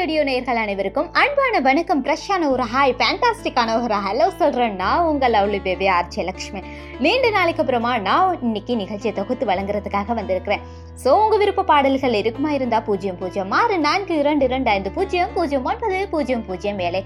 Radio 0.00 0.20
நேயர்கள் 0.26 0.60
அனைவருக்கும் 0.62 1.08
அன்பான 1.20 1.54
வணக்கம். 1.66 2.00
ஃப்ரெஷ்ஷான 2.04 2.46
ஒரு 2.52 2.64
ஹாய் 2.72 2.92
ஃபேண்டாஸ்டிக்கான 2.98 3.70
ஒரு 3.84 3.96
ஹலோ 4.04 4.26
சொல்கிறேன்னா 4.40 4.76
நான் 4.82 5.06
உங்கள் 5.08 5.32
லவ்லி 5.34 5.58
பேபி 5.66 5.86
ஆர்ச்சி 5.96 6.20
லக்ஷ்மி. 6.28 6.60
நீண்ட 7.04 7.30
நாளைக்கு 7.36 7.62
அப்புறமா 7.62 7.90
நான் 8.06 8.38
இன்னைக்கு 8.46 8.74
நிகழ்ச்சியை 8.82 9.12
தொகுத்து 9.18 9.48
வழங்குறதுக்காக 9.50 10.14
வந்திருக்கிறேன். 10.20 10.62
ஸோ 11.02 11.08
உங்கள் 11.24 11.40
விருப்ப 11.42 11.64
பாடல்கள் 11.72 12.16
இருக்குமா 12.20 12.52
இருந்தால் 12.58 12.84
பூஜ்ஜியம் 12.88 13.18
பூஜ்ஜியம் 13.22 13.52
ஆறு 13.58 13.76
நான்கு 13.88 14.16
இரண்டு 14.22 14.46
இரண்டு 14.50 14.70
ஐந்து 14.76 14.92
பூஜ்ஜியம் 14.96 15.34
பூஜ்ஜியம் 15.36 15.68
ஒன்பது 15.72 16.00
பூஜ்ஜியம் 16.14 16.46
பூஜ்ஜியம் 16.48 16.80
வேலை 16.84 17.02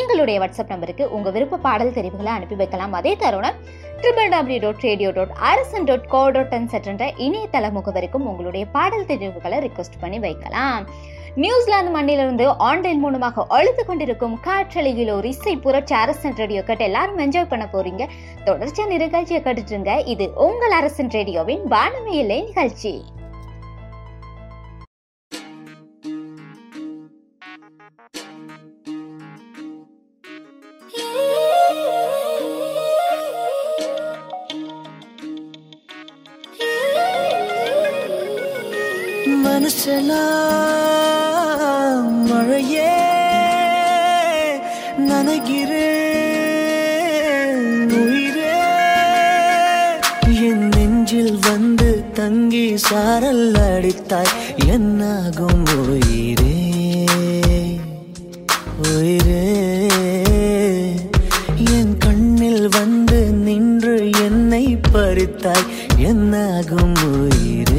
எங்களுடைய 0.00 0.36
வாட்ஸ்அப் 0.44 0.74
நம்பருக்கு 0.74 1.06
உங்கள் 1.18 1.34
விருப்ப 1.38 1.62
பாடல் 1.68 1.96
தெரிவுகளை 2.00 2.32
அனுப்பி 2.36 2.58
வைக்கலாம். 2.62 2.94
அதே 3.00 3.14
தருணம் 3.24 3.58
triple 4.02 4.30
W 4.36 4.60
dot 4.66 4.86
radio 4.90 5.10
dot 5.18 5.34
Arasan 5.52 5.88
dot 5.90 6.06
co 6.14 6.22
dot 6.36 6.54
என்ற 6.92 7.04
இணையதள 7.28 7.72
முகவரிக்கும் 7.78 8.28
உங்களுடைய 8.32 8.66
பாடல் 8.78 9.10
தெரிவுகளை 9.12 9.58
ரிக்வஸ்ட் 9.68 10.00
பண்ணி 10.04 10.20
வைக்கலாம். 10.28 10.86
நியூசிலாந்து 11.42 11.90
மண்ணிலிருந்து 12.00 12.46
ஆன்லைன் 12.58 12.98
மூலமாக 12.98 13.44
அழுத்து 13.48 13.84
கொண்டிருக்கும் 13.84 14.40
காற்றலையில் 14.40 15.10
ஒரு 15.12 15.28
இசை 15.28 15.56
புரட்சி 15.56 15.94
அரசன் 15.94 16.36
ரேடியோ 16.36 16.62
கட்ட 16.62 16.84
எல்லாரும் 16.84 17.18
என்ஜாய் 17.18 17.48
பண்ண 17.48 17.68
போறீங்க. 17.72 18.06
தொடர்ச்சியா 18.44 18.86
நிகழ்ச்சியை 18.86 19.42
கட்டுட்டுருங்க. 19.42 20.06
இது 20.06 20.32
உங்கள் 20.34 20.70
அரசன் 20.70 21.10
ரேடியோவின் 21.10 21.64
வானமையிலே 21.64 22.44
நிகழ்ச்சி. 22.44 23.04
மனசெல்லாம் 39.54 40.22
மழையே 42.24 42.94
நனைகிறேன் 44.98 45.82
உயிரே. 47.88 48.56
என் 50.26 50.68
நெஞ்சில் 50.68 51.38
வந்து 51.40 52.04
தங்கி 52.12 52.76
சாரல் 52.76 53.52
அடித்தாய் 53.52 54.32
என்னாகும் 54.66 55.64
உயிரே? 55.88 57.06
உயிரே. 58.92 59.46
என் 61.56 61.98
கண்ணில் 61.98 62.68
வந்து 62.68 63.24
நின்று 63.32 64.10
என்னை 64.22 64.78
பறித்தாய் 64.92 65.66
என்னாகும் 65.96 66.96
உயிரே? 67.12 67.73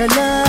your 0.00 0.08
love. 0.08 0.39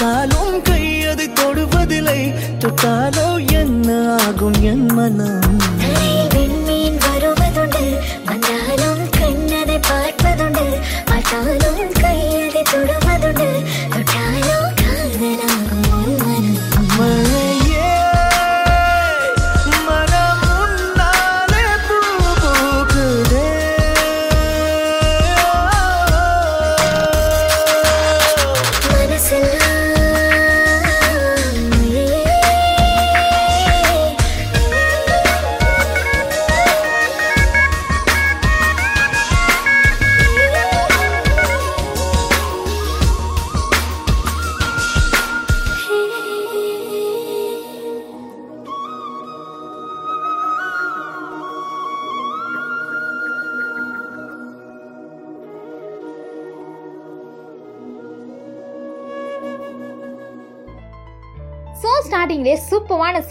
பார்த்தாலும் 0.00 0.62
கையது 0.62 1.24
தொடுவதில்லை. 1.34 2.20
தொட்டாலோ 2.58 3.26
என்ன 3.52 4.16
ஆகும் 4.16 4.58
என் 4.62 4.86
மனம்? 4.86 5.58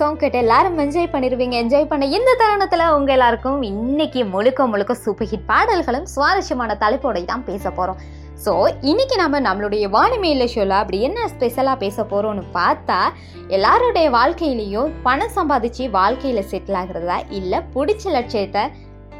சாங் 0.09 0.21
கேட்டு 0.21 0.37
எல்லாரும் 0.37 0.79
என்ஜாய் 0.79 1.11
பண்ணிடுவீங்க 1.13 1.55
என்ஜாய் 1.55 1.87
பண்ண 1.87 2.05
இந்த 2.05 2.31
தருணத்தில் 2.35 2.83
உங்கள் 2.93 3.13
எல்லாருக்கும் 3.13 3.59
இன்னைக்கு 3.61 4.25
முழுக்க 4.25 4.65
முழுக்க 4.67 4.93
சூப்பர் 4.95 5.27
ஹிட் 5.27 5.45
பாடல்களும் 5.45 6.05
சுவாரஸ்யமான 6.05 6.77
தலைப்போட 6.79 7.19
தான் 7.25 7.43
பேச 7.43 7.63
போகிறோம் 7.69 7.99
ஸோ 8.45 8.51
இன்னைக்கு 8.81 9.15
நம்ம 9.15 9.39
நம்மளுடைய 9.39 9.87
வானிமையில் 9.89 10.47
ஷோவில் 10.47 10.71
அப்படி 10.71 10.99
என்ன 11.01 11.27
ஸ்பெஷலாக 11.27 11.77
பேச 11.79 12.03
போகிறோம்னு 12.03 12.45
பார்த்தா 12.53 12.99
எல்லாருடைய 13.47 14.09
வாழ்க்கையிலையும் 14.09 14.93
பணம் 15.03 15.35
சம்பாதிச்சு 15.35 15.85
வாழ்க்கையில் 15.89 16.49
செட்டில் 16.51 16.75
ஆகிறதா 16.75 17.17
இல்லை 17.31 17.59
பிடிச்ச 17.75 18.11
லட்சியத்தை 18.11 18.63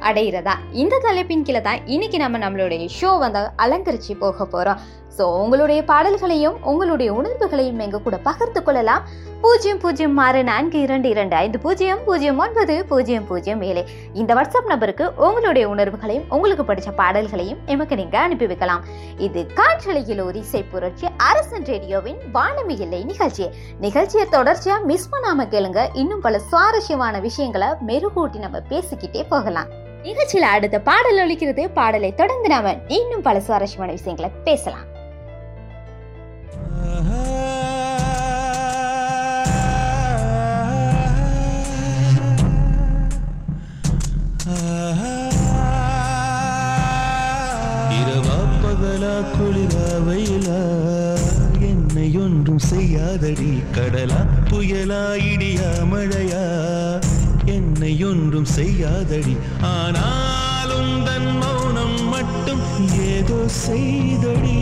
அடையிறதா? 0.01 0.53
இந்த 0.73 0.99
தலைப்பின் 0.99 1.43
கீழே 1.43 1.61
தான் 1.61 1.79
இன்னைக்கு 1.85 2.17
நம்ம 2.17 2.37
நம்மளுடைய 2.37 2.85
ஷோ 3.01 3.17
வந்து 3.17 3.39
அலங்கரிச்சு 3.57 4.13
போக 4.17 4.45
போகிறோம் 4.45 4.81
ஸோ 5.19 5.25
உங்களுடைய 5.43 5.83
பாடல்களையும் 5.83 6.57
உங்களுடைய 6.71 7.09
உணர்வுகளையும் 7.13 7.79
எங்க 7.85 7.97
கூட 8.03 8.17
பகிர்ந்து 8.27 8.61
கொள்ளலாம். 8.63 9.01
பூஜ்ஜியம் 9.43 9.79
பூஜ்ஜியம் 9.81 10.17
ஆறு 10.25 10.39
நான்கு 10.49 10.77
இரண்டு 10.85 11.09
இரண்டு 11.13 11.35
ஐந்து 11.35 11.57
பூஜ்ஜியம் 11.63 12.01
பூஜ்ஜியம் 12.05 12.39
ஒன்பது 12.43 12.73
பூஜ்ஜியம் 12.89 13.25
பூஜ்ஜியம் 13.29 13.61
ஏழு. 13.69 13.83
இந்த 14.21 14.31
வாட்ஸ்அப் 14.37 14.69
நம்பருக்கு 14.71 15.05
உங்களுடைய 15.27 15.65
உணர்வுகளையும் 15.73 16.25
உங்களுக்கு 16.35 16.65
படித்த 16.69 16.91
பாடல்களையும் 16.91 17.59
எமக்கு 17.73 17.95
நீங்க 18.01 18.17
அனுப்பி 18.19 18.47
வைக்கலாம். 18.51 18.83
இது 19.27 19.41
காற்றலையில் 19.59 20.21
ஒரு 20.27 20.39
இசை 20.45 20.61
புரட்சி 20.73 21.07
அரசன் 21.29 21.67
ரேடியோவின் 21.71 22.21
வானமி 22.37 22.77
இல்லை 22.85 23.01
நிகழ்ச்சி. 23.11 23.47
நிகழ்ச்சியை 23.85 24.27
தொடர்ச்சியா 24.37 24.77
மிஸ் 24.91 25.09
பண்ணாம 25.15 25.47
கேளுங்க. 25.55 25.87
இன்னும் 26.03 26.23
பல 26.27 26.39
சுவாரஸ்யமான 26.51 27.19
விஷயங்களை 27.27 27.69
மெருகூட்டி 27.91 28.39
நம்ம 28.45 28.61
பேசிக்கிட்டே 28.73 29.23
போகலாம். 29.33 29.71
நிகழ்ச்சியில் 30.03 30.51
அடுத்த 30.55 30.77
பாடல் 30.91 31.21
ஒழிக்கிறது 31.23 31.63
பாடலை 31.79 32.13
தொடர்ந்து 32.21 32.49
நாம 32.55 32.75
இன்னும் 32.99 33.21
பல 33.21 33.39
சுவாரஸ்யமான 33.39 33.91
விஷயங்களை 33.97 34.31
பேசலாம். 34.49 34.87
பகலா 48.61 49.21
குளிரா 49.31 49.85
வெயிலா 50.05 50.59
என்னை 51.59 52.17
ஒன்றும் 52.17 52.57
செய்யாதடி 52.57 53.61
கடலா 53.77 54.45
புயலா 54.49 55.15
இடியா 55.15 55.85
மழையா? 55.91 56.43
என்னை 57.45 58.03
ஒன்றும் 58.03 58.45
செய்யாதடி. 58.45 59.37
ஆனாலும் 59.61 61.03
தன் 61.03 61.37
மௌனம் 61.37 62.09
மட்டும் 62.09 62.89
ஏதோ 62.99 63.47
செய்தடி. 63.47 64.59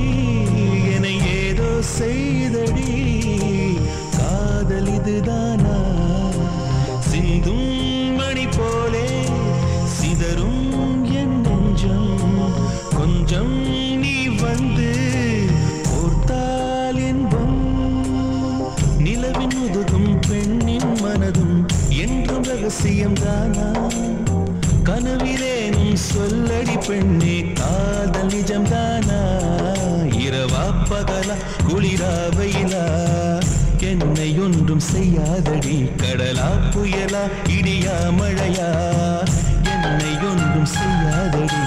செய்தடி. 1.99 2.89
காதல் 4.17 4.93
இதுதானா? 4.93 5.77
சிந்தும் 6.99 8.15
மணி 8.15 8.45
போலே 8.47 9.23
சிதறும் 9.95 11.03
என் 11.03 11.41
நெஞ்சம். 11.41 12.19
கொஞ்சம் 12.97 13.55
நீ 13.97 14.27
வந்து 14.27 14.89
போர்த்தால் 15.89 16.99
என்பம் 16.99 17.57
நிலவின் 18.99 19.55
முதுகும் 19.59 20.19
பெண்ணின் 20.29 20.93
மனதும் 21.03 21.65
என்றும் 21.89 22.43
ரகசியம் 22.43 23.13
தானா 23.13 23.89
கனவிலேனும் 24.83 25.95
சொல்லடி 26.13 26.87
பெண்ணே 26.87 27.51
காதல் 27.51 28.27
நிஜம்தானா? 28.27 29.46
இரவா 30.47 30.65
பகலா 30.89 31.35
குளிரா 31.67 32.11
வெயிலா 32.35 32.83
என்னை 33.89 34.27
ஒன்றும் 34.39 34.83
செய்யாதடி 34.87 35.75
கடலா 35.97 36.47
புயலா 36.73 37.23
இடியா 37.55 37.95
மழையா. 38.19 38.69
என்னை 39.73 40.13
ஒன்றும் 40.29 40.69
செய்யாதடி. 40.75 41.61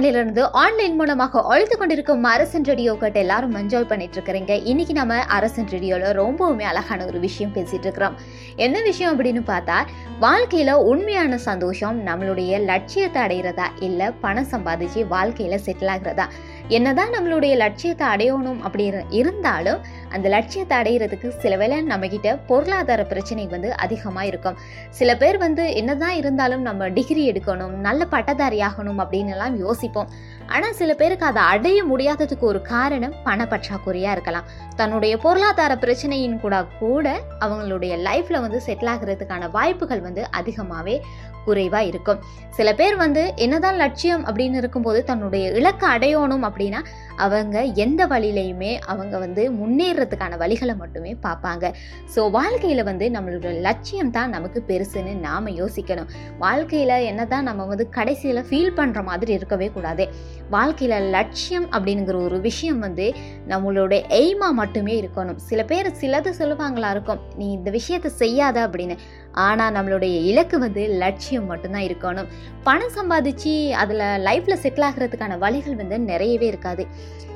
நியூசிலாந்து 0.00 0.50
ஆன்லைன் 0.50 0.94
மூலமாக 0.94 1.42
அழுத்து 1.42 1.76
கொண்டிருக்கும் 1.76 2.24
அரசன் 2.24 2.64
ரேடியோ 2.64 2.96
கேட்டு 3.00 3.20
எல்லாரும் 3.20 3.54
என்ஜாய் 3.56 3.88
பண்ணிட்டு 3.88 4.16
இருக்கிறீங்க. 4.20 4.60
இன்னைக்கு 4.64 4.94
நம்ம 4.94 5.18
அரசன் 5.36 5.68
ரேடியோல 5.70 6.10
ரொம்பவுமே 6.20 6.62
அழகான 6.62 7.04
ஒரு 7.04 7.18
விஷயம் 7.20 7.52
பேசிட்டு 7.54 7.86
இருக்கிறோம். 7.88 8.16
என்ன 8.56 8.82
விஷயம் 8.82 9.12
அப்படின்னு 9.14 9.42
பார்த்தா 9.46 9.78
வாழ்க்கையில 10.20 10.72
உண்மையான 10.72 11.38
சந்தோஷம் 11.38 12.06
நம்மளுடைய 12.06 12.64
லட்சியத்தை 12.64 13.22
அடைகிறதா 13.22 13.66
இல்ல 13.80 14.10
பணம் 14.10 14.50
சம்பாதிச்சு 14.50 15.02
வாழ்க்கையில 15.14 15.58
செட்டில் 15.66 15.92
ஆகிறதா? 15.96 16.26
என்னதான் 16.68 17.12
நம்மளுடைய 17.12 17.56
லட்சியத்தை 17.56 18.06
அடையணும் 18.06 18.60
அப்படி 18.60 18.92
இருந்தாலும் 19.10 19.80
அந்த 20.08 20.28
லட்சியத்தை 20.28 20.78
அடையிறதுக்கு 20.78 21.28
சில 21.28 21.56
வேளை 21.56 21.82
நம்ம 21.82 22.08
கிட்ட 22.08 22.36
பொருளாதார 22.36 23.04
பிரச்சனை 23.04 23.46
வந்து 23.46 23.76
அதிகமா 23.76 24.22
இருக்கும். 24.22 24.56
சில 24.90 25.16
பேர் 25.16 25.38
வந்து 25.38 25.74
என்னதான் 25.74 26.14
இருந்தாலும் 26.14 26.62
நம்ம 26.62 26.88
டிகிரி 26.88 27.30
எடுக்கணும் 27.30 27.70
நல்ல 27.70 28.04
பட்டதாரி 28.04 28.58
ஆகணும் 28.58 29.02
அப்படின்னு 29.04 29.28
எல்லாம் 29.28 29.58
யோசிப்போம். 29.58 30.10
ஆனால் 30.46 30.72
சில 30.72 30.94
பேருக்கு 30.94 31.26
அதை 31.26 31.42
அடைய 31.42 31.84
முடியாததுக்கு 31.84 32.40
ஒரு 32.40 32.62
காரணம் 32.62 33.14
பணப்பற்றாக்குறையாக 33.24 34.10
இருக்கலாம். 34.10 34.44
தன்னுடைய 34.76 35.16
பொருளாதார 35.16 35.74
பிரச்சனையின் 35.74 36.40
கூட 36.40 36.64
கூட 36.78 37.20
அவங்களுடைய 37.40 37.92
லைஃப்பில் 38.08 38.40
வந்து 38.40 38.62
செட்டில் 38.66 38.92
ஆகிறதுக்கான 38.94 39.50
வாய்ப்புகள் 39.50 40.00
வந்து 40.00 40.30
அதிகமாகவே 40.30 41.04
குறைவாக 41.44 41.84
இருக்கும். 41.84 42.20
சில 42.50 42.74
பேர் 42.74 42.96
வந்து 42.96 43.32
என்னதான் 43.36 43.74
லட்சியம் 43.74 44.26
அப்படின்னு 44.26 44.54
இருக்கும்போது 44.54 45.04
தன்னுடைய 45.04 45.50
இலக்கை 45.50 45.88
அடையணும் 45.96 46.46
அப்படின்னா 46.48 46.80
அவங்க 47.16 47.62
எந்த 47.64 48.06
வழியிலையுமே 48.06 48.78
அவங்க 48.86 49.18
வந்து 49.18 49.42
முன்னேறதுக்கான 49.52 50.38
வழிகளை 50.42 50.76
மட்டுமே 50.76 51.16
பார்ப்பாங்க. 51.26 51.72
ஸோ 52.14 52.30
வாழ்க்கையில் 52.30 52.84
வந்து 52.84 53.10
நம்மளோட 53.10 53.60
லட்சியம் 53.60 54.10
தான் 54.10 54.30
நமக்கு 54.30 54.62
பெருசுன்னு 54.68 55.14
நாம் 55.18 55.46
யோசிக்கணும். 55.46 56.10
வாழ்க்கையில் 56.38 56.96
என்ன 57.10 57.26
தான் 57.26 57.42
நம்ம 57.42 57.64
வந்து 57.64 57.88
கடைசியில் 57.88 58.46
ஃபீல் 58.48 58.76
பண்ணுற 58.80 59.02
மாதிரி 59.04 59.32
இருக்கவே 59.32 59.68
கூடாது. 59.68 60.06
வாழ்க்கையில் 60.50 61.10
லட்சியம் 61.10 61.68
அப்படிங்கிற 61.70 62.16
ஒரு 62.24 62.40
விஷயம் 62.40 62.78
வந்து 62.78 63.14
நம்மளோட 63.48 63.94
எய்மா 64.22 64.50
மட்டுமே 64.62 65.02
இருக்கணும். 65.02 65.36
சில 65.36 65.64
பேர் 65.64 65.90
சிலது 66.00 66.32
சொல்லுவாங்களா 66.40 66.90
இருக்கும் 66.90 67.22
நீ 67.36 67.52
இந்த 67.52 67.70
விஷயத்தை 67.70 68.10
செய்யாத 68.10 68.68
அப்படின்னு. 68.68 68.96
ஆனால் 69.34 69.74
நம்மளுடைய 69.74 70.14
இலக்கு 70.30 70.58
வந்து 70.58 70.88
லட்சியம் 70.88 71.46
மட்டும்தான் 71.46 71.82
இருக்கணும். 71.82 72.30
பணம் 72.62 72.94
சம்பாதிச்சு 72.96 73.70
அதில் 73.70 74.04
லைஃப்பில் 74.26 74.62
செட்டில் 74.62 74.88
ஆகிறதுக்கான 74.88 75.38
வழிகள் 75.38 75.76
வந்து 75.76 75.98
நிறையவே 75.98 76.46
இருக்காது. 76.46 76.86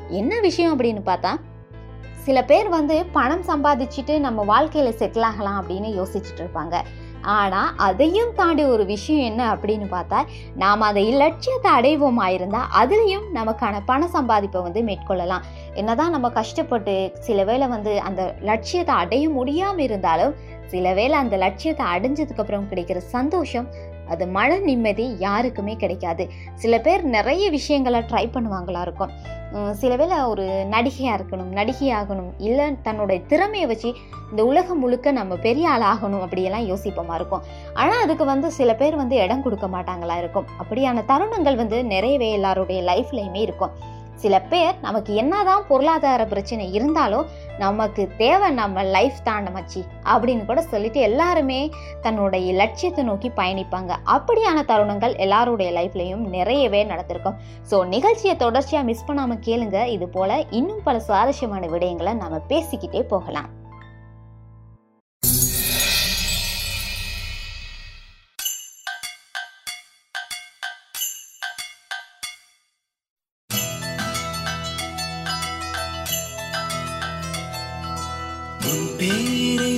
என்ன 0.08 0.40
விஷயம் 0.40 0.74
அப்படின்னு 0.74 1.02
பார்த்தா 1.06 1.34
சில 2.24 2.44
பேர் 2.44 2.68
வந்து 2.68 3.06
பணம் 3.06 3.44
சம்பாதிச்சுட்டு 3.44 4.18
நம்ம 4.18 4.42
வாழ்க்கையில் 4.44 4.98
செட்டில் 4.98 5.28
ஆகலாம் 5.28 5.58
அப்படின்னு 5.60 5.90
யோசிச்சுட்டு 5.98 6.42
இருப்பாங்க. 6.44 6.76
ஆனால் 7.22 7.70
அதையும் 7.76 8.34
தாண்டி 8.34 8.64
ஒரு 8.64 8.84
விஷயம் 8.84 9.24
என்ன 9.30 9.54
அப்படின்னு 9.54 9.86
பார்த்தா 9.90 10.18
நாம் 10.54 10.80
அதை 10.80 11.04
லட்சியத்தை 11.12 11.70
அடைவோமா 11.78 12.26
இருந்தால் 12.26 12.68
அதுலேயும் 12.80 13.26
நமக்கான 13.34 13.80
பண 13.84 14.08
சம்பாதிப்பை 14.12 14.62
வந்து 14.62 14.82
மேற்கொள்ளலாம். 14.82 15.46
என்னதான் 15.74 16.10
நம்ம 16.10 16.30
கஷ்டப்பட்டு 16.30 17.12
சில 17.20 17.44
வேளை 17.44 17.68
வந்து 17.68 18.00
அந்த 18.00 18.34
லட்சியத்தை 18.40 18.94
அடைய 18.94 19.28
முடியாமல் 19.28 19.84
இருந்தாலும் 19.84 20.34
சில 20.72 20.92
வேளை 20.98 21.16
அந்த 21.22 21.36
லட்சியத்தை 21.44 21.84
அடைஞ்சதுக்கு 21.94 22.42
அப்புறம் 22.44 22.68
கிடைக்கிற 22.70 22.98
சந்தோஷம் 23.16 23.68
அது 24.12 24.24
மன 24.36 24.50
நிம்மதி 24.66 25.06
யாருக்குமே 25.24 25.74
கிடைக்காது. 25.80 26.24
சில 26.62 26.74
பேர் 26.84 27.02
நிறைய 27.16 27.44
விஷயங்களை 27.56 28.00
ட்ரை 28.10 28.22
பண்ணுவாங்களா 28.34 28.82
இருக்கும். 28.86 29.12
சில 29.80 29.92
வேளை 30.00 30.16
ஒரு 30.30 30.44
நடிகையாக 30.74 31.16
இருக்கணும் 31.18 31.50
நடிகையாகணும் 31.58 32.30
இல்லை 32.48 32.66
தன்னுடைய 32.86 33.18
திறமையை 33.30 33.66
வச்சு 33.70 33.90
இந்த 34.30 34.42
உலகம் 34.50 34.82
முழுக்க 34.84 35.12
நம்ம 35.18 35.36
பெரிய 35.46 35.68
ஆள் 35.74 35.86
ஆகணும் 35.92 36.24
அப்படியெல்லாம் 36.24 36.66
யோசிப்போமா 36.70 37.14
இருக்கும். 37.20 37.44
ஆனால் 37.82 38.02
அதுக்கு 38.06 38.24
வந்து 38.32 38.50
சில 38.58 38.72
பேர் 38.80 38.96
வந்து 39.02 39.16
இடம் 39.24 39.44
கொடுக்க 39.46 39.68
மாட்டாங்களா 39.76 40.16
இருக்கும். 40.22 40.48
அப்படியான 40.62 41.04
தருணங்கள் 41.12 41.60
வந்து 41.62 41.78
நிறையவே 41.94 42.30
எல்லாருடைய 42.38 42.80
லைஃப்லையுமே 42.90 43.42
இருக்கும். 43.48 43.74
சில 44.22 44.34
பேர் 44.52 44.74
நமக்கு 44.86 45.12
என்னதான் 45.22 45.66
பொருளாதார 45.68 46.22
பிரச்சனை 46.32 46.64
இருந்தாலும் 46.78 47.26
நமக்கு 47.62 48.02
தேவை 48.22 48.48
நம்ம 48.60 48.82
லைஃப் 48.96 49.18
தான் 49.28 49.48
மச்சி 49.56 49.80
அப்படின்னு 50.12 50.44
கூட 50.50 50.60
சொல்லிட்டு 50.72 51.00
எல்லாருமே 51.08 51.60
தன்னுடைய 52.04 52.48
லட்சியத்தை 52.60 53.04
நோக்கி 53.10 53.30
பயணிப்பாங்க. 53.40 53.92
அப்படியான 54.16 54.64
தருணங்கள் 54.70 55.14
எல்லாருடைய 55.26 55.70
லைஃப்லையும் 55.78 56.24
நிறையவே 56.36 56.82
நடந்திருக்கும். 56.92 57.38
ஸோ 57.70 57.78
நிகழ்ச்சியை 57.94 58.36
தொடர்ச்சியாக 58.44 58.88
மிஸ் 58.90 59.06
பண்ணாமல் 59.10 59.44
கேளுங்க. 59.48 59.78
இது 59.96 60.08
போல 60.18 60.40
இன்னும் 60.60 60.84
பல 60.88 60.98
சுவாரஸ்யமான 61.08 61.66
விடயங்களை 61.76 62.14
நம்ம 62.22 62.42
பேசிக்கிட்டே 62.52 63.02
போகலாம். 63.14 63.50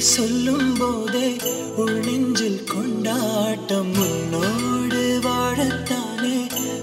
சொல்லும் 0.00 0.76
போதே 0.78 1.36
உள் 1.76 2.02
கொண்டாட்டம் 2.64 3.94
உன்னோடு 3.94 5.20
வாழத்தானே. 5.22 6.36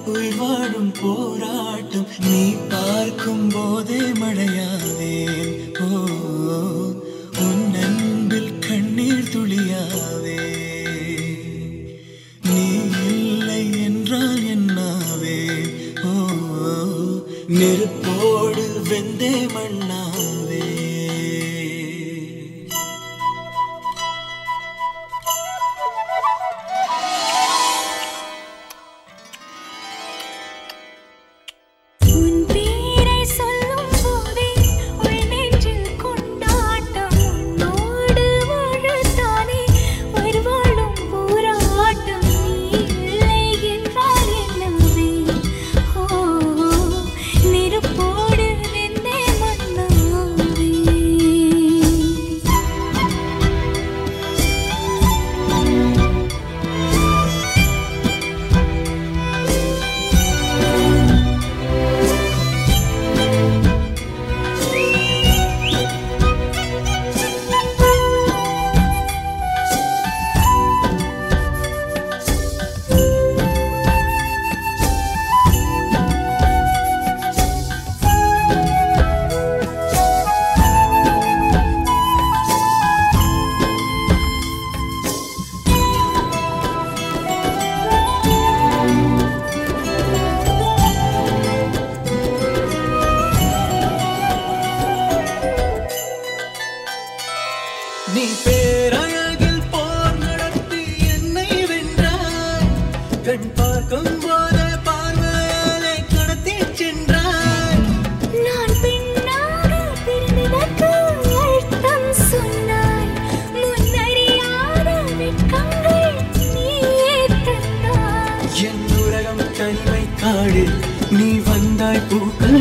உயிர் 0.05 0.35
வாழும் 0.35 0.91
போராட்டம் 1.01 2.07
நீ 2.19 2.53
பார்க்கும் 2.69 3.49
போதே 3.49 3.99
மழையாவேன் 3.99 5.79
ஓ 5.79 6.01
உன் 7.37 7.73
அன்பில் 7.73 8.59
கண்ணீர் 8.59 9.31
துளியாவே 9.33 10.39
நீ 12.43 12.67
இல்லை 13.09 13.83
என்றால் 13.83 14.43
என்னாவே? 14.43 15.39
ஓ 16.03 16.13
நெருப்போடு 17.47 18.65
வெந்தே 18.89 19.47
மண்ணாவே. 19.53 20.36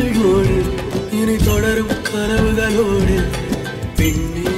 பூக்களோடு 0.07 0.57
இனி 1.11 1.35
தொடரும் 1.35 1.87
கனவுகளோடு. 1.87 3.15
பின்னே 3.95 4.56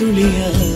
கண்ணீர் 0.00 0.67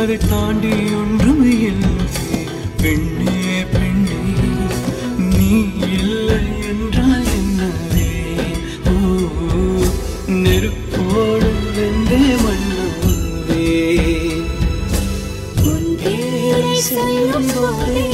அதை 0.00 0.16
தாண்டி 0.30 0.72
ஒன்றுமே 0.98 1.52
இல்லை. 1.68 1.92
பெண்ணே 2.82 3.36
பெண்ணே 3.74 4.18
நீ 5.30 5.48
இல்லை 5.98 6.38
என்றால் 6.70 7.28
என்னவே? 7.38 8.10
ஓ 8.92 8.94
நெருப்போடு 10.44 11.50
வெந்தே 11.76 12.20
மண்ணாவே. 12.44 13.64
உன் 15.70 15.90
பேரை 16.02 16.74
சொல்லும் 16.90 17.50
போதே 17.54 18.06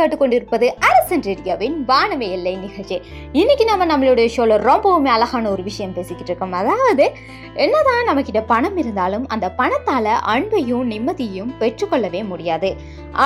கேட்டுக்கொண்டிருப்பது 0.00 0.66
அரசன் 0.88 1.24
ரேடியோவின் 1.28 1.76
வானமே 1.90 2.28
எல்லை 2.36 2.54
நிகழ்ச்சி. 2.56 2.96
இன்னைக்கு 3.32 3.64
நம்ம 3.64 3.86
நம்மளுடைய 3.90 4.28
ஷோல 4.36 4.56
ரொம்பவுமே 4.68 5.10
அழகான 5.16 5.50
ஒரு 5.50 5.62
விஷயம் 5.62 5.92
பேசிக்கிட்டு 5.92 6.30
இருக்கோம். 6.32 6.52
அதாவது 6.52 7.06
என்னதான் 7.64 8.06
நம்ம 8.08 8.22
கிட்ட 8.22 8.40
பணம் 8.42 8.76
இருந்தாலும் 8.76 9.24
அந்த 9.28 9.46
பணத்தால 9.58 10.06
அன்பையும் 10.34 10.86
நிம்மதியும் 10.92 11.50
பெற்றுக்கொள்ளவே 11.60 12.20
முடியாது. 12.26 12.70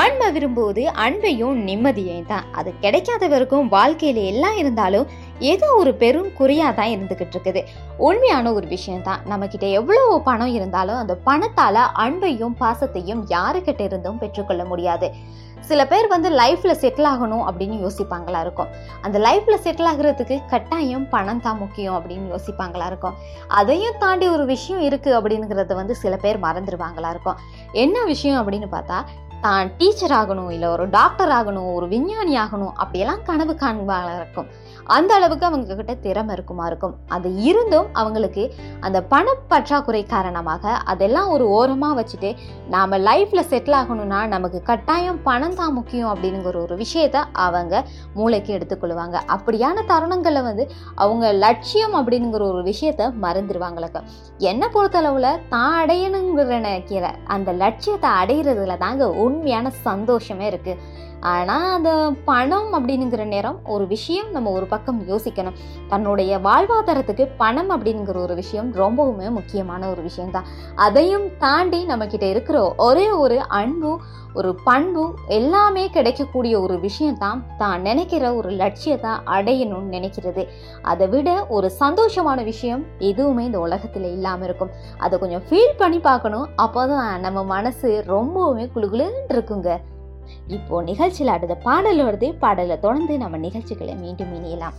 ஆன்மை 0.01 0.29
விரும்புவது 0.33 0.85
அன்பையும் 1.07 1.59
நிம்மதியையும் 1.69 2.31
தான். 2.33 2.47
அது 2.53 2.73
கிடைக்காதவருக்கும் 2.85 3.71
வாழ்க்கையில 3.77 4.25
எல்லாம் 4.33 4.57
இருந்தாலும் 4.57 5.09
ஏதோ 5.53 5.69
ஒரு 5.83 5.95
பெரும் 6.03 6.31
குறியா 6.41 6.69
தான் 6.75 6.93
இருந்துகிட்டு 6.95 7.35
இருக்குது. 7.37 7.63
உண்மையான 8.09 8.53
ஒரு 8.53 8.67
விஷயம் 8.67 9.03
தான். 9.03 9.23
நம்ம 9.25 9.47
கிட்ட 9.47 9.67
எவ்வளவு 9.81 10.23
பணம் 10.23 10.55
இருந்தாலும் 10.59 10.97
அந்த 10.97 11.17
பணத்தால 11.27 11.87
அன்பையும் 12.07 12.59
பாசத்தையும் 12.63 13.25
யாருக்கிட்ட 13.37 13.83
இருந்தும் 13.91 14.21
பெற்றுக்கொள்ள 14.25 14.65
முடியாது. 14.65 15.09
சில 15.71 15.81
பேர் 15.93 16.07
வந்து 16.15 16.29
லைஃப்பில் 16.41 16.79
செட்டில் 16.83 17.09
ஆகணும் 17.13 17.45
அப்படின்னு 17.49 17.77
யோசிப்பாங்களா 17.85 18.41
இருக்கும். 18.47 18.71
அந்த 19.07 19.19
லைஃப்பில் 19.27 19.63
செட்டில் 19.65 19.91
ஆகிறதுக்கு 19.91 20.37
கட்டாயம் 20.53 21.07
பணம் 21.15 21.45
தான் 21.47 21.61
முக்கியம் 21.65 21.97
அப்படின்னு 21.99 22.33
யோசிப்பாங்களா 22.35 22.89
இருக்கும். 22.93 23.19
அதையும் 23.61 24.01
தாண்டி 24.05 24.29
ஒரு 24.37 24.47
விஷயம் 24.55 24.83
இருக்குது 24.89 25.17
அப்படிங்கிறத 25.19 25.75
வந்து 25.83 25.97
சில 26.03 26.17
பேர் 26.25 26.45
மறந்துடுவாங்களா 26.47 27.11
இருக்கும். 27.17 27.41
என்ன 27.85 28.05
விஷயம் 28.13 28.41
அப்படின்னு 28.43 28.71
பார்த்தா 28.77 28.99
தான் 29.45 29.71
டீச்சர் 29.79 30.15
ஆகணும் 30.19 30.51
இல்லை 30.57 30.69
ஒரு 30.75 30.85
டாக்டர் 30.99 31.33
ஆகணும் 31.39 31.71
ஒரு 31.79 31.87
விஞ்ஞானி 31.95 32.35
ஆகணும் 32.45 32.75
அப்படியெல்லாம் 32.83 33.25
கனவு 33.27 33.55
காண்பாங்களா 33.63 34.15
இருக்கும். 34.21 34.49
அந்த 34.87 35.15
அளவுக்கு 35.15 35.47
அவங்க 35.47 35.75
கிட்ட 35.75 35.95
திறமை 35.95 36.35
இருக்குமா 36.35 36.67
இருக்கும். 36.67 36.95
அது 37.09 37.43
இருந்தும் 37.43 37.89
அவங்களுக்கு 37.93 38.55
அந்த 38.81 39.03
பண 39.03 39.35
பற்றாக்குறை 39.49 40.07
காரணமாக 40.07 40.73
அதெல்லாம் 40.85 41.29
ஒரு 41.29 41.49
ஓரமாக 41.49 42.03
வச்சுட்டு 42.03 42.37
நாம் 42.69 42.91
லைஃப்பில் 42.91 43.49
செட்டில் 43.51 43.75
ஆகணும்னா 43.75 44.27
நமக்கு 44.27 44.63
கட்டாயம் 44.63 45.23
பணம் 45.23 45.55
தான் 45.55 45.73
முக்கியம் 45.73 46.09
அப்படிங்கிற 46.09 46.57
ஒரு 46.57 46.77
விஷயத்த 46.77 47.25
அவங்க 47.35 47.85
மூளைக்கு 48.15 48.55
எடுத்துக்கொள்வாங்க 48.55 49.17
அப்படியான 49.27 49.85
தருணங்களில் 49.87 50.43
வந்து 50.43 50.71
அவங்க 50.95 51.33
லட்சியம் 51.33 51.95
அப்படிங்கிற 51.95 52.43
ஒரு 52.43 52.63
விஷயத்த 52.63 53.13
மறந்துடுவாங்களுக்கு 53.23 54.03
என்னை 54.39 54.69
பொறுத்தளவில் 54.69 55.41
தான் 55.49 55.75
அடையணுங்கிற 55.83 56.45
நினைக்கிற 56.45 57.15
அந்த 57.25 57.53
லட்சியத்தை 57.53 58.11
அடையிறதுல 58.11 58.77
தாங்க 58.77 59.09
உண்மையான 59.09 59.71
சந்தோஷமே 59.85 60.47
இருக்குது 60.51 61.03
ஆனால் 61.33 61.67
அந்த 61.77 61.91
பணம் 62.25 62.71
அப்படிங்கிற 62.77 63.23
நேரம் 63.27 63.59
ஒரு 63.75 63.85
விஷயம் 63.87 64.31
நம்ம 64.31 64.51
ஒரு 64.51 64.67
பக்கம் 64.67 64.99
யோசிக்கணும். 65.11 65.59
தன்னுடைய 65.89 66.39
வாழ்வாதாரத்துக்கு 66.39 67.25
பணம் 67.37 67.71
அப்படிங்கிற 67.71 68.17
ஒரு 68.17 68.35
விஷயம் 68.35 68.69
ரொம்பவுமே 68.73 69.29
முக்கியமான 69.39 69.89
ஒரு 69.89 70.03
விஷயம்தான். 70.03 70.49
அதையும் 70.87 71.27
தாண்டி 71.39 71.81
நம்மக்கிட்ட 71.87 72.29
இருக்கிற 72.35 72.59
ஒரே 72.77 73.07
ஒரு 73.25 73.39
அன்பும் 73.61 74.03
ஒரு 74.35 74.51
பண்பும் 74.65 75.15
எல்லாமே 75.37 75.83
கிடைக்கக்கூடிய 75.97 76.55
ஒரு 76.61 76.77
விஷயம்தான் 76.81 77.43
தான் 77.57 77.83
நினைக்கிற 77.83 78.35
ஒரு 78.35 78.51
லட்சியத்தை 78.63 79.13
அடையணும்னு 79.37 79.95
நினைக்கிறது. 79.97 80.45
அதை 80.83 81.09
விட 81.09 81.47
ஒரு 81.57 81.71
சந்தோஷமான 81.83 82.45
விஷயம் 82.45 82.85
எதுவுமே 83.11 83.45
இந்த 83.45 83.59
உலகத்தில் 83.59 84.09
இல்லாமல் 84.17 84.47
இருக்கும். 84.49 84.75
அதை 84.99 85.19
கொஞ்சம் 85.19 85.47
ஃபீல் 85.49 85.81
பண்ணி 85.83 86.01
பார்க்கணும். 86.11 86.47
அப்போ 86.57 86.85
தான் 86.87 87.21
நம்ம 87.21 87.45
மனசு 87.57 87.91
ரொம்பவுமே 88.15 88.67
குழுகுலுன்னு 88.77 89.35
இருக்குங்க. 89.37 89.71
இப்போ 90.47 90.83
நிகழ்ச்சியில் 90.83 91.33
அடுத்த 91.33 91.55
பாடல் 91.55 91.99
வருது 91.99 92.39
பாடலை 92.39 92.79
தொடர்ந்து 92.79 93.19
நம்ம 93.19 93.37
நிகழ்ச்சிகளை 93.37 93.95
மீண்டும் 93.95 94.45
இணையலாம். 94.45 94.75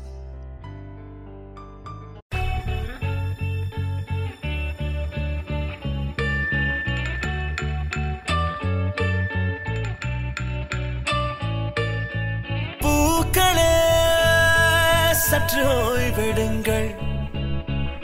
சற்று 15.11 15.63
ஓய்வெடுங்கள். 15.63 16.95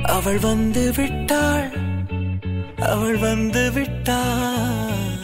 அவள் 0.03 0.39
வந்து 0.39 0.93
விட்டாள். 0.95 1.69
அவள் 2.79 3.17
வந்து 3.17 3.71
விட்டாள். 3.71 5.20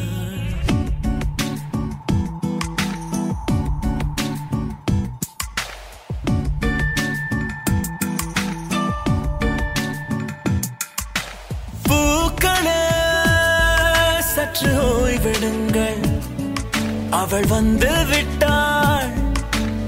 அவள் 17.09 17.45
வந்து 17.45 17.91
விட்டாள். 18.09 19.11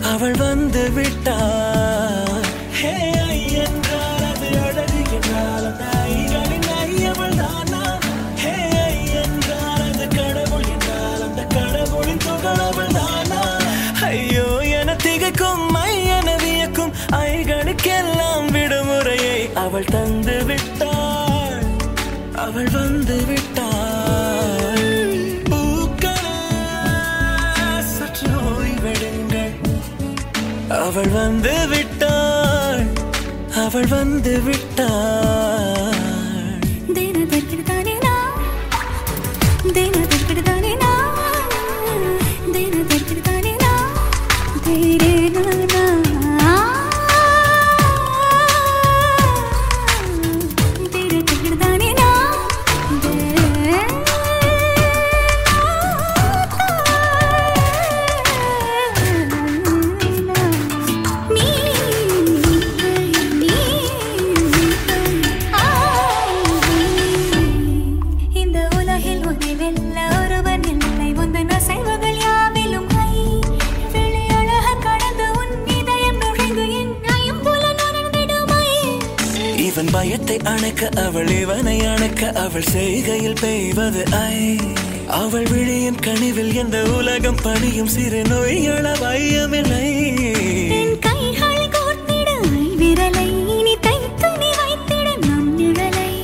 அவள் 0.04 0.34
வந்து 0.34 0.92
விட்டாள். 0.92 1.79
அவள் 31.00 31.12
வந்து 31.12 31.68
விட்டாள். 31.68 32.88
அவள் 33.56 33.88
வந்து 33.88 34.42
விட்டாள். 34.42 35.59
கரையும் 87.80 87.96
சிறு 87.96 88.22
நொய்கள 88.22 88.86
வையமில்லை 89.04 89.88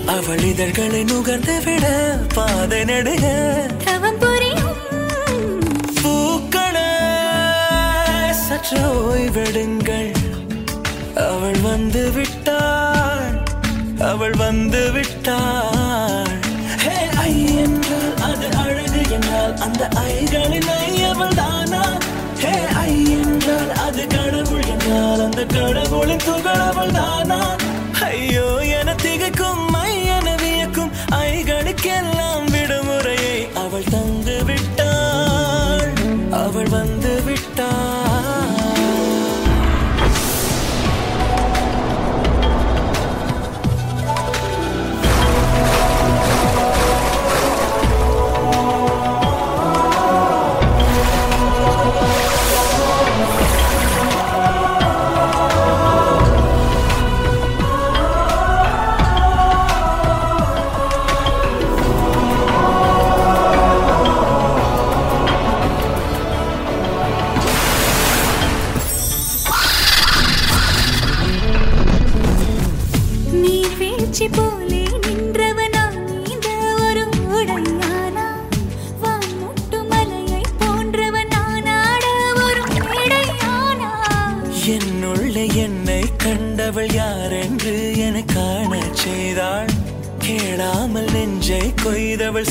அவள் 0.05 0.43
இதழ்களை 0.43 1.03
நுகர்ந்து 1.03 1.55
விட 1.65 1.85
பாதை 2.33 2.83
நடுக. 2.83 3.23
தவம் 3.83 4.19
புரியும். 4.19 4.77
பூக்கள 6.01 6.77
சற்று 8.47 8.81
ஓய்வெடுங்கள். 9.05 10.11
அவள் 11.15 11.59
வந்து 11.59 12.11
விட்டாள் 12.11 13.35
அவள் 13.99 14.35
வந்து 14.37 14.91
விட்டாள். 14.91 16.33
ஐ 17.17 17.55
என்றால் 17.57 18.15
அது 18.21 18.47
அழகு 18.57 19.01
என்றால் 19.11 19.55
அந்த 19.57 19.87
ஐகளின் 20.09 20.69
ஐ 20.79 20.94
அந்த 25.35 25.45
கடவுளின் 25.53 26.21
துகளவள் 26.25 26.91
நானா 26.91 27.39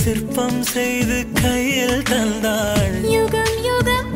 சிற்பம் 0.03 0.63
செய்து 0.63 1.19
கையில் 1.43 2.03
தந்தாள். 2.03 2.97
யுகம் 3.11 3.57
யுகம் 3.63 4.13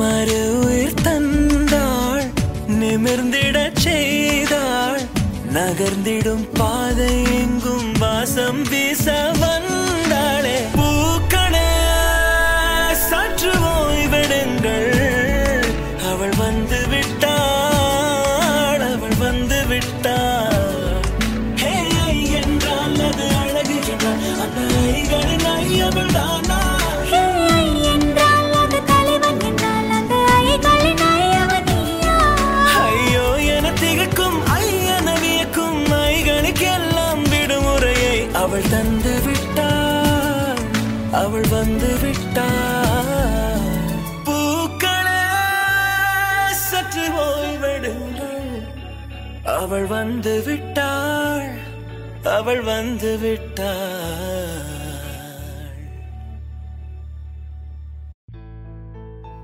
மறு 0.00 0.40
உயிர் 0.64 1.00
தந்தாள் 1.02 2.26
நிமிர்ந்திட 2.80 3.56
செய்தாள். 3.74 5.00
நகர்ந்திடும் 5.54 6.46
பாதை 6.54 7.12
எங்கும் 7.40 7.92
வாசம் 7.98 8.62
வீச 8.62 8.99
வந்து 49.90 50.42
விட்டாள் 50.46 51.48
அவள் 52.30 52.60
வந்து 52.60 53.18
விட்டாள் 53.18 54.68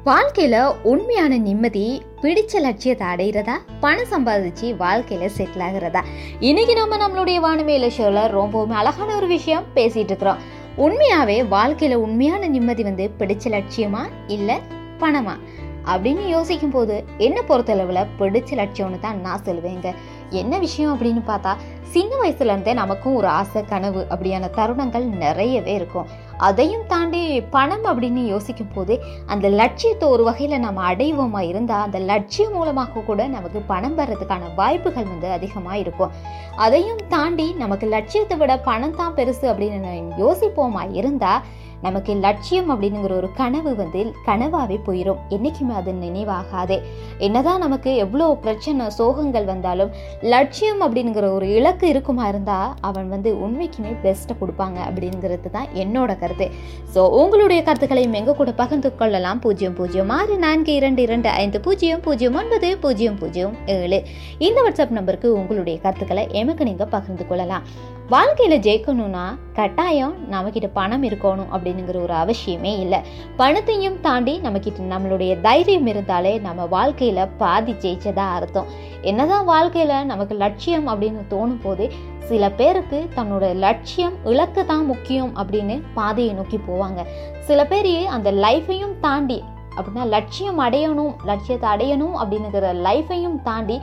வாழ்க்கையில 0.04 0.56
உண்மையான 0.82 1.36
நிம்மதி 1.36 2.02
பிடிச்ச 2.22 2.60
லட்சியத்தை 2.60 3.06
அடைகிறதா 3.06 3.56
பணம் 3.80 4.10
சம்பாதிச்சு 4.10 4.66
வாழ்க்கையில 4.78 5.28
செட்டில் 5.36 5.64
ஆகிறதா? 5.66 6.02
இன்னைக்கு 6.40 6.74
நம்ம 6.74 6.96
நம்மளுடைய 6.96 7.38
வானமையில 7.40 7.90
ஷோல 7.98 8.26
ரொம்பவுமே 8.30 8.72
அழகான 8.72 9.16
ஒரு 9.16 9.26
விஷயம் 9.26 9.64
பேசிட்டு 9.74 10.12
இருக்கிறோம். 10.12 10.42
உண்மையாவே 10.76 11.38
வாழ்க்கையில 11.50 11.94
உண்மையான 11.94 12.46
நிம்மதி 12.46 12.82
வந்து 12.82 13.10
பிடிச்ச 13.18 13.44
லட்சியமா 13.46 14.04
இல்ல 14.26 14.60
பணமா? 14.98 15.36
அப்படின்னு 15.84 16.26
யோசிக்கும் 16.26 16.70
போது 16.70 17.04
என்ன 17.18 17.42
பொறுத்தளவுல 17.48 18.06
பிடிச்ச 18.18 18.52
லட்சியம்னு 18.52 18.98
தான் 18.98 19.20
நான் 19.20 19.44
சொல்லுவேங்க 19.44 19.94
என்ன 20.30 20.58
விஷயம் 20.58 20.92
அப்படின்னு 20.94 21.22
பார்த்தா 21.26 21.54
சின்ன 21.90 22.12
வயசுல 22.22 22.52
இருந்தே 22.52 22.72
நமக்கும் 22.72 23.14
ஒரு 23.14 23.26
ஆசை 23.26 23.64
கனவு 23.64 24.06
அப்படியான 24.10 24.48
தருணங்கள் 24.56 25.04
நிறையவே 25.04 25.74
இருக்கும். 25.74 26.06
அதையும் 26.36 26.86
தாண்டி 26.86 27.40
பணம் 27.40 27.84
அப்படின்னு 27.84 28.22
யோசிக்கும் 28.26 28.72
போது 28.74 29.02
அந்த 29.26 29.48
லட்சியத்தை 29.48 30.08
ஒரு 30.08 30.24
வகையில் 30.24 30.58
நம்ம 30.58 30.94
அடைவோமா 30.94 31.40
இருந்தால் 31.40 31.82
அந்த 31.82 31.98
லட்சியம் 31.98 32.52
மூலமாக 32.52 33.00
கூட 33.00 33.26
நமக்கு 33.26 33.60
பணம் 33.60 33.98
வர்றதுக்கான 33.98 34.54
வாய்ப்புகள் 34.54 35.04
வந்து 35.04 35.30
அதிகமாக 35.30 35.78
இருக்கும். 35.78 36.12
அதையும் 36.56 37.00
தாண்டி 37.08 37.52
நமக்கு 37.52 37.86
லட்சியத்தை 37.86 38.36
விட 38.36 38.58
பணம் 38.58 38.96
தான் 38.96 39.14
பெருசு 39.14 39.46
அப்படின்னு 39.52 40.12
யோசிப்போமா 40.18 40.94
இருந்தால் 40.94 41.42
நமக்கு 41.84 42.12
லட்சியம் 42.24 42.68
அப்படிங்கிற 42.72 43.12
ஒரு 43.20 43.28
கனவு 43.40 43.70
வந்து 43.80 44.00
கனவாகவே 44.26 44.76
போயிடும் 44.86 45.20
என்றைக்குமே 45.34 45.74
அது 45.80 45.92
நினைவாகாதே. 46.04 46.78
என்னதான் 47.26 47.62
நமக்கு 47.64 47.90
எவ்வளோ 48.04 48.26
பிரச்சனை 48.44 48.86
சோகங்கள் 48.98 49.46
வந்தாலும் 49.52 49.90
லட்சியம் 50.34 50.80
அப்படிங்கிற 50.86 51.26
ஒரு 51.36 51.48
இலக்கு 51.58 51.88
இருக்குமா 51.88 52.24
இருந்தால் 52.28 52.72
அவன் 52.88 53.08
வந்து 53.14 53.32
உண்மைக்குமே 53.46 53.92
பெஸ்ட்டை 54.04 54.36
கொடுப்பாங்க 54.42 54.78
அப்படிங்கிறது 54.88 55.50
தான் 55.56 55.68
என்னோட 55.84 56.18
கருத்து. 56.22 56.48
ஸோ 56.94 57.02
உங்களுடைய 57.20 57.62
கருத்துக்களையும் 57.68 58.18
எங்கள் 58.20 58.38
கூட 58.40 58.52
பகிர்ந்து 58.62 58.92
கொள்ளலாம். 59.02 59.42
பூஜ்ஜியம் 59.46 59.76
பூஜ்ஜியம் 59.80 60.12
ஆறு 60.18 60.36
நான்கு 60.46 60.74
இரண்டு 60.80 61.02
இரண்டு 61.02 61.28
ஐந்து 61.42 61.60
பூஜ்ஜியம் 61.66 62.04
பூஜ்ஜியம் 62.06 62.38
ஒன்பது 62.42 62.70
பூஜ்ஜியம் 62.84 63.18
பூஜ்ஜியம் 63.22 63.56
ஏழு. 63.76 64.00
இந்த 64.48 64.58
வாட்ஸ்அப் 64.66 64.96
நம்பருக்கு 64.98 65.30
உங்களுடைய 65.40 65.78
கருத்துக்களை 65.84 66.26
எமக்கு 66.42 66.64
நீங்கள் 66.70 66.92
பகிர்ந்து 66.96 67.26
கொள்ளலாம். 67.26 67.66
வாழ்க்கையில் 68.08 68.60
ஜெயிக்கணும்னா 68.64 69.22
கட்டாயம் 69.54 70.12
நம்மக்கிட்ட 70.32 70.68
பணம் 70.72 71.04
இருக்கணும் 71.04 71.48
அப்படிங்கிற 71.54 71.96
ஒரு 72.02 72.14
அவசியமே 72.14 72.72
இல்லை. 72.82 73.00
பணத்தையும் 73.36 73.96
தாண்டி 74.00 74.40
நம்மக்கிட்ட 74.44 74.84
நம்மளுடைய 74.92 75.40
தைரியம் 75.40 75.86
இருந்தாலே 75.86 76.38
நம்ம 76.38 76.66
வாழ்க்கையில் 76.66 77.32
பாதி 77.36 77.72
ஜெயிச்சதா 77.72 78.26
அர்த்தம். 78.36 78.68
என்னதான் 79.02 79.44
வாழ்க்கையில் 79.44 80.06
நமக்கு 80.06 80.34
லட்சியம் 80.34 80.86
அப்படின்னு 80.88 81.24
தோணும் 81.30 81.60
போது 81.62 81.86
சில 82.18 82.50
பேருக்கு 82.50 83.08
தன்னோட 83.16 83.54
லட்சியம் 83.54 84.16
இலக்கு 84.24 84.64
தான் 84.66 84.86
முக்கியம் 84.86 85.32
அப்படின்னு 85.36 85.82
பாதையை 85.94 86.34
நோக்கி 86.34 86.60
போவாங்க. 86.70 87.02
சில 87.40 87.66
பேர் 87.66 87.92
அந்த 88.06 88.32
லைஃப்பையும் 88.32 88.96
தாண்டி 89.00 89.42
அப்படின்னா 89.76 90.04
லட்சியம் 90.16 90.60
அடையணும் 90.60 91.14
லட்சியத்தை 91.24 91.70
அடையணும் 91.76 92.16
அப்படிங்கிற 92.20 92.68
லைஃப்பையும் 92.88 93.42
தாண்டி 93.42 93.78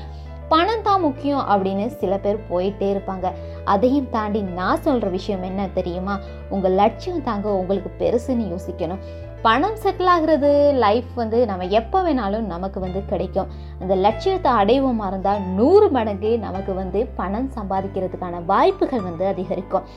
பணம் 0.53 0.85
தான் 0.87 1.03
முக்கியம் 1.07 1.43
அப்படின்னு 1.51 1.85
சில 2.01 2.13
பேர் 2.23 2.45
போயிட்டே 2.49 2.87
இருப்பாங்க. 2.93 3.27
அதையும் 3.73 4.09
தாண்டி 4.15 4.41
நான் 4.59 4.83
சொல்கிற 4.85 5.09
விஷயம் 5.17 5.45
என்ன 5.49 5.67
தெரியுமா? 5.77 6.15
உங்கள் 6.49 6.79
லட்சியம் 6.81 7.27
தாங்க 7.27 7.47
உங்களுக்கு 7.61 7.91
பெருசுன்னு 8.01 8.45
யோசிக்கணும். 8.53 9.03
பணம் 9.45 9.79
செட்டில் 9.83 10.09
ஆகிறது 10.11 10.49
லைஃப் 10.83 11.09
வந்து 11.21 11.37
நம்ம 11.49 11.65
எப்போ 11.79 11.99
வேணாலும் 12.03 12.45
நமக்கு 12.51 12.79
வந்து 12.79 12.99
கிடைக்கும். 13.09 13.49
அந்த 13.81 13.95
லட்சியத்தை 14.05 14.51
அடைவோமா 14.59 15.07
இருந்தால் 15.07 15.41
நூறு 15.57 15.87
மடங்கு 15.89 16.31
நமக்கு 16.45 16.73
வந்து 16.73 16.99
பணம் 17.19 17.49
சம்பாதிக்கிறதுக்கான 17.57 18.39
வாய்ப்புகள் 18.51 19.07
வந்து 19.09 19.25
அதிகரிக்கும். 19.33 19.87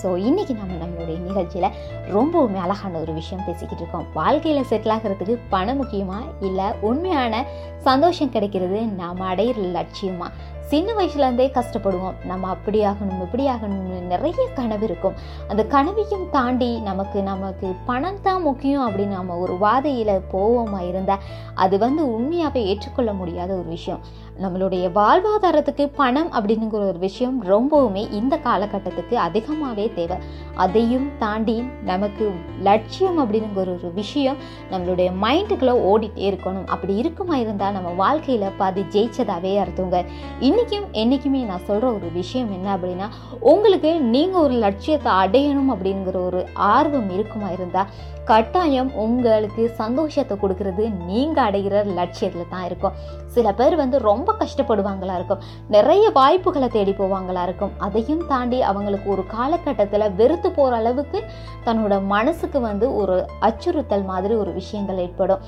ஸோ 0.00 0.08
இன்றைக்கி 0.28 0.54
நம்ம 0.60 0.76
நம்மளுடைய 0.82 1.18
நிகழ்ச்சியில் 1.28 1.74
ரொம்பவுமே 2.16 2.58
அழகான 2.64 2.98
ஒரு 2.98 3.12
விஷயம் 3.20 3.46
பேசிக்கிட்டு 3.46 3.82
இருக்கோம். 3.82 4.06
வாழ்க்கையில் 4.18 4.68
செட்டில் 4.70 4.94
ஆகிறதுக்கு 4.96 5.36
பணம் 5.54 5.80
முக்கியமாக 5.82 6.30
இல்லை 6.48 6.68
உண்மையான 6.90 7.42
சந்தோஷம் 7.88 8.34
கிடைக்கிறது 8.36 8.80
நாம் 9.02 9.26
அடையிற 9.32 9.66
லட்சியமாக 9.78 10.32
சின்ன 10.70 10.88
வயசுலேருந்தே 10.96 11.44
கஷ்டப்படுவோம். 11.58 12.16
நம்ம 12.30 12.48
அப்படி 12.54 12.78
ஆகணும் 12.84 13.20
இப்படி 13.26 13.44
ஆகணும்னு 13.52 13.98
நிறைய 14.10 14.42
கனவு 14.58 14.84
இருக்கும். 14.88 15.14
அந்த 15.50 15.62
கனவையும் 15.74 16.26
தாண்டி 16.30 16.68
நமக்கு 16.88 17.18
நமக்கு 17.22 17.68
பணம் 17.86 18.20
தான் 18.26 18.42
முக்கியம் 18.42 18.84
அப்படின்னு 18.86 19.18
நம்ம 19.20 19.36
ஒரு 19.44 19.54
வாதையில் 19.64 20.12
போவோமா 20.32 20.80
இருந்தால் 20.90 21.24
அது 21.64 21.78
வந்து 21.78 22.02
உண்மையாகவே 22.16 22.62
ஏற்றுக்கொள்ள 22.72 23.12
முடியாத 23.12 23.50
ஒரு 23.54 23.68
விஷயம். 23.68 24.02
நம்மளுடைய 24.42 24.86
வாழ்வாதாரத்துக்கு 24.98 25.84
பணம் 26.00 26.28
அப்படிங்கிற 26.36 26.82
ஒரு 26.90 26.98
விஷயம் 27.06 27.38
ரொம்பவுமே 27.52 28.02
இந்த 28.18 28.34
காலகட்டத்துக்கு 28.44 29.14
அதிகமாகவே 29.26 29.86
தேவை. 29.96 30.16
அதையும் 30.64 31.08
தாண்டி 31.22 31.56
நமக்கு 31.90 32.26
லட்சியம் 32.68 33.18
அப்படிங்கிற 33.22 33.62
ஒரு 33.80 33.90
விஷயம் 34.00 34.38
நம்மளுடைய 34.72 35.08
மைண்டுக்குள்ளே 35.24 35.74
ஓடிட்டே 35.90 36.24
இருக்கணும். 36.30 36.68
அப்படி 36.74 36.94
இருக்குமா 37.02 37.36
இருந்தால் 37.44 37.76
நம்ம 37.76 37.92
வாழ்க்கையில் 38.02 38.56
பாதி 38.60 38.84
ஜெயிச்சதாகவே 38.94 39.54
அர்த்தங்க. 39.64 40.02
இன்றைக்கும் 40.48 40.86
என்றைக்குமே 41.02 41.42
நான் 41.50 41.66
சொல்கிற 41.70 41.90
ஒரு 41.98 42.10
விஷயம் 42.20 42.52
என்ன 42.58 42.68
அப்படின்னா 42.76 43.08
உங்களுக்கு 43.54 43.92
நீங்கள் 44.14 44.44
ஒரு 44.46 44.56
லட்சியத்தை 44.66 45.12
அடையணும் 45.24 45.72
அப்படிங்கிற 45.76 46.20
ஒரு 46.28 46.42
ஆர்வம் 46.74 47.10
இருக்குமா 47.18 47.50
இருந்தால் 47.58 47.90
கட்டாயம் 48.30 48.88
உங்களுக்கு 49.02 49.62
சந்தோஷத்தை 49.82 50.34
கொடுக்கறது 50.40 50.84
நீங்கள் 51.10 51.44
அடைகிற 51.44 51.76
லட்சியத்தில் 52.00 52.50
தான் 52.50 52.64
இருக்கும். 52.68 52.96
சில 53.34 53.52
பேர் 53.58 53.76
வந்து 53.80 53.98
ரொம்ப 54.08 54.27
ரொம்ப 54.28 54.44
கஷ்டப்படுவாங்களா 54.44 55.14
இருக்கும். 55.18 55.42
நிறைய 55.74 56.04
வாய்ப்புகளை 56.18 56.68
தேடி 56.74 56.92
போவாங்களா 56.98 57.42
இருக்கும். 57.48 57.72
அதையும் 57.86 58.24
தாண்டி 58.32 58.58
அவங்களுக்கு 58.70 59.08
ஒரு 59.14 59.22
காலகட்டத்தில் 59.36 60.14
வெறுத்து 60.18 60.48
போகிற 60.58 60.74
அளவுக்கு 60.80 61.18
தன்னோட 61.66 61.94
மனசுக்கு 62.14 62.60
வந்து 62.68 62.88
ஒரு 63.00 63.16
அச்சுறுத்தல் 63.48 64.06
மாதிரி 64.10 64.34
ஒரு 64.42 64.52
விஷயங்கள் 64.60 65.02
ஏற்படும். 65.06 65.42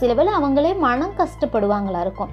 சில 0.00 0.12
வேளை 0.18 0.32
அவங்களே 0.38 0.72
மனம் 0.86 1.18
கஷ்டப்படுவாங்களா 1.20 2.00
இருக்கும். 2.06 2.32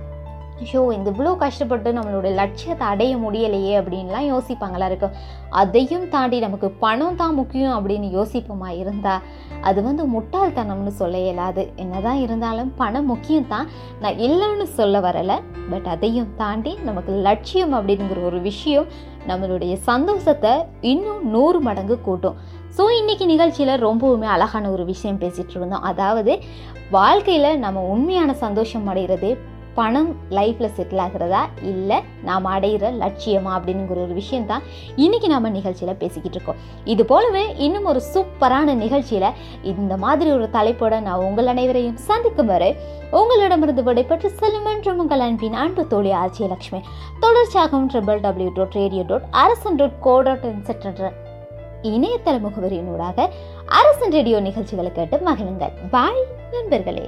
ஐயோ 0.64 0.82
இந்த 0.96 1.08
இவ்வளோ 1.12 1.32
கஷ்டப்பட்டு 1.44 1.90
நம்மளோட 1.98 2.28
லட்சியத்தை 2.40 2.86
அடைய 2.94 3.12
முடியலையே 3.18 3.74
அப்படின்லாம் 3.82 4.26
யோசிப்பாங்களா 4.32 4.88
இருக்கும் 4.92 5.14
அதையும் 5.62 6.08
தாண்டி 6.14 6.38
நமக்கு 6.46 6.68
பணம் 6.84 7.18
தான் 7.22 7.38
முக்கியம் 7.40 7.76
அப்படின்னு 7.78 8.08
யோசிப்போமா 8.18 8.70
இருந்தால் 8.82 9.24
அது 9.70 9.80
வந்து 9.88 10.04
முட்டாள்தனம்னு 10.14 10.92
சொல்ல 11.00 11.20
இயலாது. 11.26 11.64
என்னதான் 11.84 12.20
இருந்தாலும் 12.26 12.72
பணம் 12.82 13.08
முக்கியம் 13.12 13.48
தான். 13.54 13.70
நான் 14.04 14.20
இல்லைன்னு 14.28 14.68
சொல்ல 14.80 15.00
வரலை 15.08 15.38
பட் 15.72 15.88
அதையும் 15.94 16.30
தாண்டி 16.42 16.74
நமக்கு 16.90 17.14
லட்சியம் 17.28 17.74
அப்படிங்கிற 17.78 18.22
ஒரு 18.30 18.40
விஷயம் 18.50 18.90
நம்மளுடைய 19.30 19.74
சந்தோஷத்தை 19.90 20.54
இன்னும் 20.92 21.24
நூறு 21.36 21.62
மடங்கு 21.68 21.98
கூட்டும். 22.08 22.38
ஸோ 22.78 22.84
இன்றைக்கி 23.00 23.26
நிகழ்ச்சியில் 23.34 23.74
ரொம்பவுமே 23.88 24.28
அழகான 24.36 24.66
ஒரு 24.76 24.84
விஷயம் 24.92 25.22
பேசிகிட்டு 25.24 25.56
இருந்தோம். 25.58 25.88
அதாவது 25.92 26.36
வாழ்க்கையில் 26.98 27.62
நம்ம 27.64 27.80
உண்மையான 27.94 28.34
சந்தோஷம் 28.44 28.88
அடைகிறது 28.94 29.32
பணம் 29.80 30.10
லைஃப்பில் 30.38 30.74
செட்டில் 30.78 31.02
ஆகிறதா? 31.06 31.42
இல்லை 31.72 31.98
நாம் 32.28 32.48
அடைகிற 32.56 32.86
லட்சியமா? 33.04 33.52
அப்படிங்கிற 33.58 34.00
ஒரு 34.06 34.16
விஷயம் 34.22 34.48
தான் 34.52 34.64
இன்றைக்கி 35.04 35.28
நம்ம 35.34 35.50
நிகழ்ச்சியில் 35.58 36.00
பேசிக்கிட்டு 36.02 36.38
இருக்கோம். 36.38 36.60
இது 36.94 37.04
போலவே 37.12 37.44
இன்னும் 37.66 37.88
ஒரு 37.92 38.02
சூப்பரான 38.14 38.76
நிகழ்ச்சியில் 38.84 39.30
இந்த 39.74 39.98
மாதிரி 40.06 40.30
ஒரு 40.38 40.48
தலைப்போட 40.58 41.02
நான் 41.08 41.24
உங்கள் 41.28 41.52
அனைவரையும் 41.54 42.00
சந்திக்கும் 42.10 42.52
வரை 42.54 42.72
உங்களிடமிருந்து 43.20 43.84
விடைபெற்று 43.88 44.30
செல்லும் 44.42 44.68
என்று 44.74 44.92
உங்கள் 45.04 45.24
அன்பின் 45.28 45.58
அன்பு 45.64 45.86
தோழி 45.94 46.12
ஆச்சியலட்சுமி 46.24 46.82
தொடர்ச்சியாகவும் 47.24 47.90
triple 47.94 48.22
W 48.26 48.52
dot 48.60 48.78
radio 48.82 49.06
dot 49.12 49.26
Arasan 49.44 49.80
dot 49.82 49.98
co 50.08 50.16
dot 50.28 50.46
இன்செட்ர 50.52 51.10
இணையதள 51.94 52.36
முகவரியினூடாக 52.46 53.28
அரசன் 53.80 54.14
ரேடியோ 54.18 54.38
நிகழ்ச்சிகளை 54.48 54.92
கேட்டு 54.92 55.18
மகிழுங்கள். 55.30 55.74
பாய் 55.96 56.24
நண்பர்களே. 56.54 57.08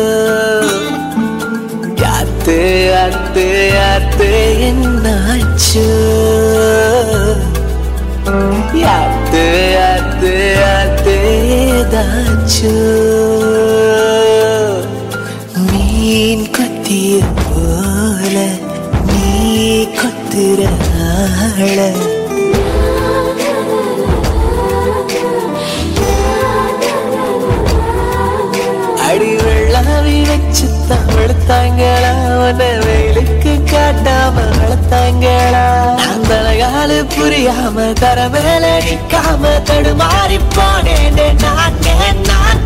புரியாம 37.51 37.85
தர 37.99 38.19
மேல 38.33 38.65
நிக்காம 38.85 39.43
தடுமாறி 39.67 40.37
போனேன். 40.55 41.17
நானே 41.43 41.95
நான் 42.27 42.61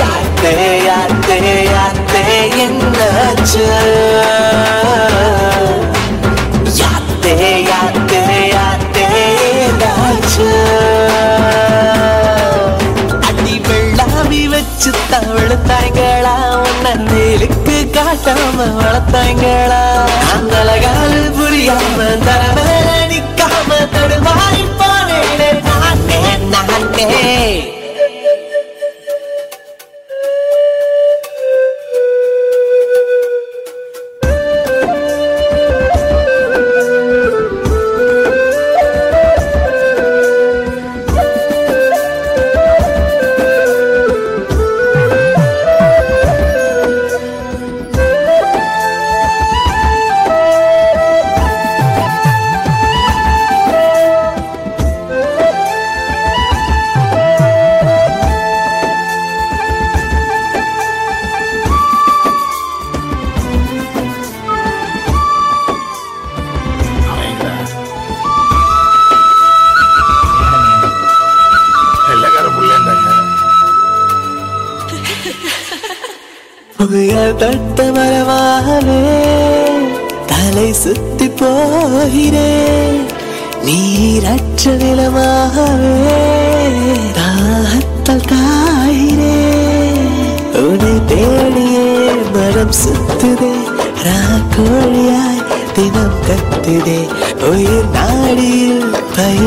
யாத்தே 0.00 0.52
யாத்தே 0.86 1.36
யாத்தே 1.68 2.22
என்னாச்சு? 2.64 3.62
யாத்தே 6.80 7.34
யாத்தே 7.70 8.22
யாத்தே 8.54 9.06
என்னாச்சு? 9.62 10.48
அடி 13.28 13.56
வெள்ளாமி 13.68 14.42
வச்சு 14.54 14.92
தவழ்த்தாய்களா 15.12 16.36
உன்ன 16.64 16.96
நேருக்கு 17.10 17.78
காட்டாம 17.96 18.58
வளர்த்தாய்களா? 18.80 19.82
அந்த 20.34 20.54
காலு 20.84 21.22
புரியாம 21.38 21.98
தர 22.26 22.42
நானே 26.96 27.06
புயல் 27.12 27.83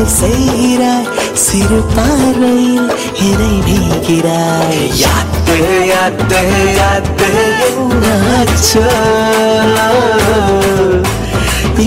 பயிர் 0.07 0.15
செய்கிறாய் 0.15 1.07
சிறு 1.35 1.79
பார்வையில் 1.95 2.91
என்னை 3.25 3.55
நீக்கிறாய் 3.65 4.83
யாத்து 5.01 5.57
யாத்து 5.89 6.41
யாத்து 6.77 7.29
என்னாச்சோ 7.71 8.85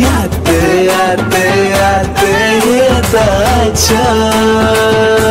யாத்து 0.01 0.59
யாத்து 0.91 1.45
யாத்து 1.73 2.31
ஏதாச்சோ 2.83 4.05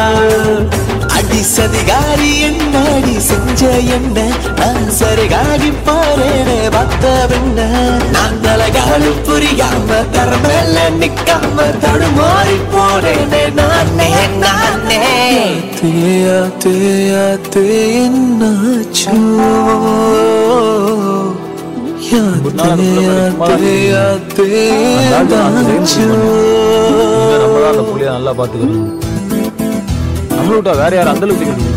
அடி 0.06 0.79
சதிகாரி 1.60 2.30
என்னாடி 2.48 3.14
செஞ்ச 3.28 3.62
என்ன? 3.96 4.18
நான் 4.60 4.86
சரிகாகி 4.98 5.72
போறேனே 5.88 6.60
பார்த்த 6.76 7.04
பின்ன 7.32 7.60
நான் 8.16 8.38
தலகாலு 8.44 9.12
புரியாம 9.28 10.00
தரமேல 10.16 10.78
நிக்காம 11.00 11.58
தடுமாறி 11.84 12.58
போறேனே 12.74 13.44
நானே 13.60 14.10
நானே. 14.44 15.02
தேயா 15.80 16.40
தேயா 16.64 17.26
தே 17.50 17.66
என்னாச்சோ? 18.00 19.18
நம்மளா 27.42 27.68
அந்த 27.70 27.84
புள்ளைய 27.84 28.10
நல்லா 28.12 28.32
பாத்துக்கணும் 28.40 28.88
நம்மள 30.52 30.72
வேற 30.76 30.94
யாரும் 30.96 31.14
அந்த 31.14 31.26
அளவுக்கு 31.26 31.69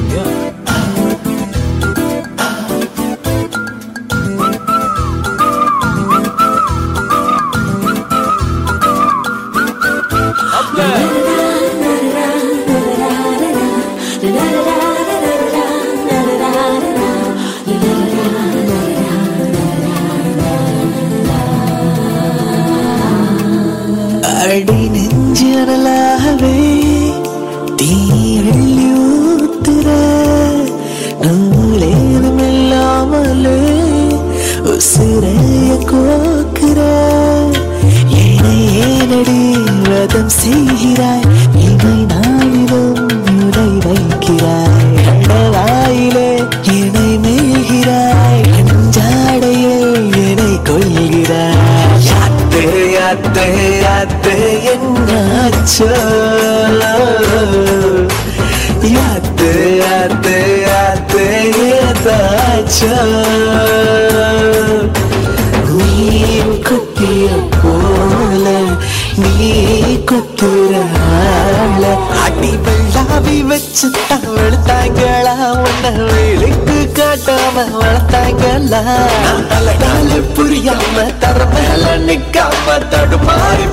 நிக்காம 82.73 82.89
தடுமாறி 82.93 83.67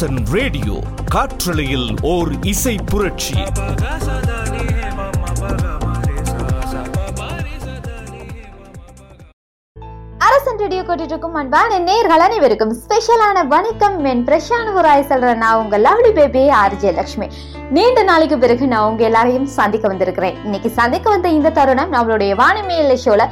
அரசன் 0.00 0.26
ரேடியோ 0.32 0.74
காற்று 1.10 1.54
காற்றலையில் 1.54 1.94
ஓர் 2.02 2.28
இசை 2.42 2.78
புரட்சி. 2.86 3.34
அரசன் 10.18 10.56
ரேடியோ 10.56 10.82
கேட்டுட்டு 10.82 11.00
இருக்கும் 11.00 11.34
அன்பான 11.34 11.78
நேர்கள் 11.78 12.24
அனைவருக்கும் 12.26 12.76
ஸ்பெஷலான 12.76 13.46
வணக்கம். 13.46 14.04
என் 14.04 14.24
பிரஷான 14.24 14.74
ஒரு 14.74 15.04
சொல்றேன். 15.08 15.38
நான் 15.38 15.56
உங்க 15.56 15.78
லவ்லி 15.78 16.12
பேபி 16.12 16.48
ஆர்ஜே 16.48 16.94
லக்ஷ்மி. 16.94 17.26
நீண்ட 17.70 18.02
நாளைக்கு 18.02 18.38
பிறகு 18.38 18.66
நான் 18.66 18.90
உங்க 18.90 19.04
எல்லாரையும் 19.04 19.46
சந்திக்க 19.46 19.88
வந்திருக்கிறேன். 19.88 20.44
இன்னைக்கு 20.44 20.70
சந்திக்க 20.70 21.10
வந்த 21.10 21.28
இந்த 21.28 21.50
தருணம் 21.50 21.92
நம்மளுடைய 21.92 22.42
வானமேல 22.42 22.96
ஷோல 23.04 23.28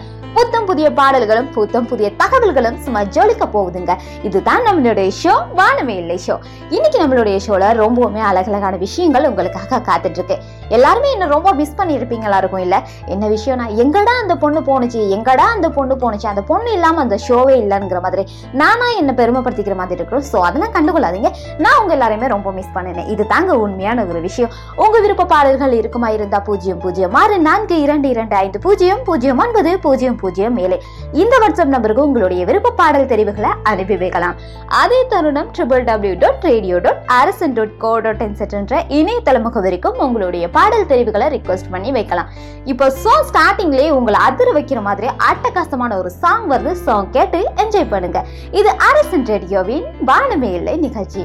புதிய 0.78 0.96
பாடல்களும் 0.98 1.48
புத்தம் 1.54 1.86
புதிய 1.86 2.08
தகவல்களும் 2.18 2.76
சும்மா 2.82 3.00
ஜோலிக்க 3.14 3.44
போகுதுங்க. 3.54 3.92
இதுதான் 4.22 4.62
நம்மளுடைய 4.66 5.08
ஷோ 5.22 5.32
வானமே 5.56 5.94
இல்லை 6.02 6.16
ஷோ 6.26 6.34
இன்னைக்கு 6.70 6.98
நம்மளுடைய 7.02 7.38
ஷோல 7.46 7.70
ரொம்பவுமே 7.80 8.20
அழகழகான 8.30 8.76
விஷயங்கள் 8.76 9.26
உங்களுக்காக 9.28 9.80
காத்துட்டு 9.88 10.18
இருக்கு. 10.18 10.36
எல்லாருமே 10.76 11.08
என்ன 11.16 11.26
ரொம்ப 11.34 11.52
மிஸ் 11.60 11.76
பண்ணியிருப்பீங்களா 11.78 12.38
இருக்கும் 12.42 12.64
இல்லை? 12.66 12.78
என்ன 13.14 13.24
விஷயம்னா 13.34 13.66
எங்கடா 13.84 14.14
அந்த 14.22 14.34
பொண்ணு 14.44 14.60
போணுச்சு 14.68 15.00
எங்கடா 15.16 15.46
அந்த 15.56 15.70
பொண்ணு 15.76 15.94
போணுச்சு 16.02 16.28
அந்த 16.32 16.42
பொண்ணு 16.50 16.70
இல்லாமல் 16.76 17.04
அந்த 17.04 17.18
ஷோவே 17.26 17.54
இல்லைங்கிற 17.62 18.00
மாதிரி. 18.06 18.24
நானா 18.62 18.88
என்ன 19.00 19.10
பெருமைப்படுத்திக்கிற 19.20 19.76
மாதிரி 19.82 19.98
இருக்கிறோம். 20.00 20.26
ஸோ 20.32 20.38
அதெல்லாம் 20.48 20.74
கண்டுகொள்ளாதீங்க. 20.76 21.30
நான் 21.64 21.78
உங்கள் 21.82 21.96
எல்லாருமே 21.98 22.26
ரொம்ப 22.34 22.52
மிஸ் 22.58 22.74
பண்ணினேன். 22.76 23.08
இது 23.14 23.26
தாங்க 23.34 23.52
உண்மையான 23.64 24.04
ஒரு 24.10 24.22
விஷயம். 24.28 24.52
உங்கள் 24.84 25.04
விருப்ப 25.06 25.26
பாடல்கள் 25.34 25.76
இருக்குமா 25.80 26.10
இருந்தால் 26.16 26.44
பூஜ்ஜியம் 26.48 26.80
பூஜ்ஜியம் 26.84 27.16
ஆறு 27.22 27.38
நான்கு 27.48 27.78
இரண்டு 27.86 28.08
இரண்டு 28.14 28.36
ஐந்து 28.42 28.58
பூஜ்ஜியம் 28.66 29.02
பூஜ்ஜியம் 29.08 29.40
ஒன்பது 29.44 29.72
பூஜ்ஜியம் 29.86 30.18
பூஜ்ஜியம் 30.22 30.56
மேலே 30.60 30.78
இந்த 31.22 31.34
வாட்ஸ்அப் 31.44 31.74
நம்பருக்கு 31.74 32.06
உங்களுடைய 32.08 32.42
விருப்ப 32.50 32.74
பாடல் 32.82 33.10
தெரிவுகளை 33.12 33.50
அனுப்பி 33.72 33.96
வைக்கலாம். 34.02 34.36
அதே 34.82 35.00
தருணம் 35.12 35.50
triple 35.56 35.84
W 35.90 36.14
dot 36.24 36.46
radio 36.50 36.78
dot 36.86 37.02
Arasan 37.20 37.56
dot 37.58 37.76
co 37.84 37.92
dot 38.06 38.22
என்ற 38.60 38.76
இணையதள 38.98 39.36
முகவரிக்கும் 39.46 39.98
உங்களுடைய 40.06 40.44
பாடல் 40.58 40.90
தெரிவுகளை 40.92 41.26
ரிக்வெஸ்ட் 41.36 41.72
பண்ணி 41.74 41.92
வைக்கலாம். 41.98 42.30
இப்போ 42.72 42.86
சாங் 43.02 43.26
ஸ்டார்டிங்லேயே 43.30 43.90
உங்களை 43.98 44.20
அதிர 44.28 44.48
வைக்கிற 44.58 44.82
மாதிரி 44.90 45.10
அட்டகாசமான 45.30 45.98
ஒரு 46.02 46.12
சாங் 46.22 46.46
வருது. 46.52 46.72
சாங் 46.86 47.10
கேட்டு 47.16 47.40
என்ஜாய் 47.64 47.92
பண்ணுங்க. 47.92 48.20
இது 48.60 48.70
அரசன் 48.90 49.28
ரேடியோவின் 49.32 49.86
வானமே 50.10 50.52
இல்லை 50.60 50.76
நிகழ்ச்சி. 50.86 51.24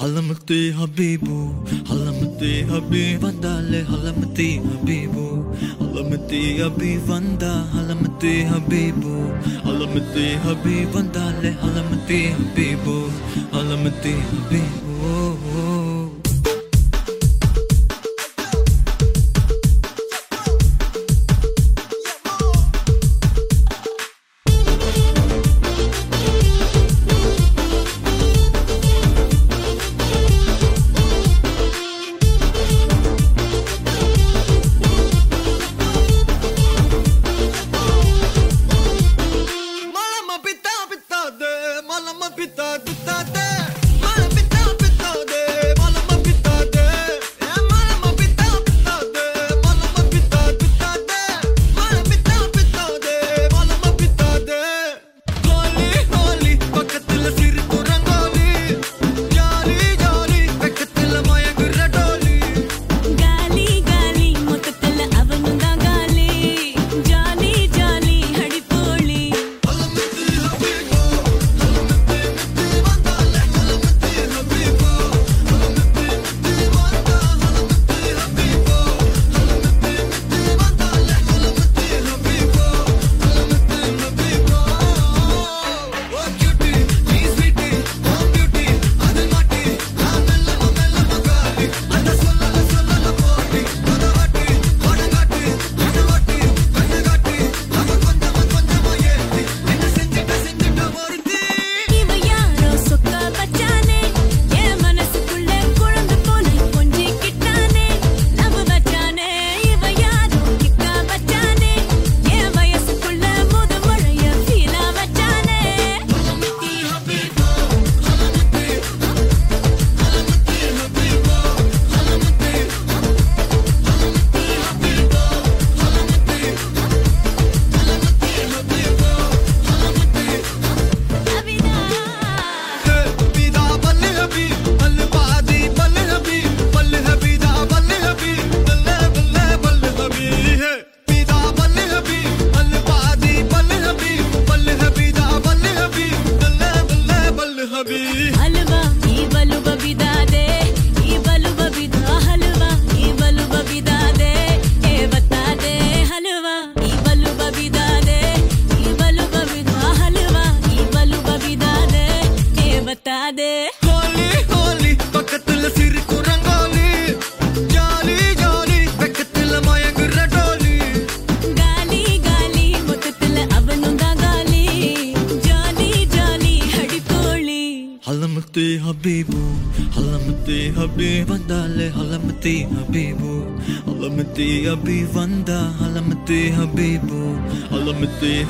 ஹலமத்தே 0.00 0.58
ஹபீபு 0.78 1.36
ஹலமத்தே 1.90 2.50
ஹபீப் 2.68 3.22
வந்தாலே 3.24 3.80
ஹலமத்தே 3.88 4.46
ஹபீபு. 4.66 5.24
ஹலமத்தே 5.80 6.42
ஹபீப் 6.60 7.08
வந்தா 7.10 7.52
ஹலமத்தே 7.74 8.34
ஹபீபு. 8.52 9.14
ஹலமத்தே 9.66 10.28
ஹபீப் 10.44 10.94
வந்தாலே 10.98 11.52
ஹலமத்தே 11.64 12.20
ஹபீபு. 12.38 12.96
ஹலமத்தே 13.56 14.14
ஹபீபு. 14.30 14.94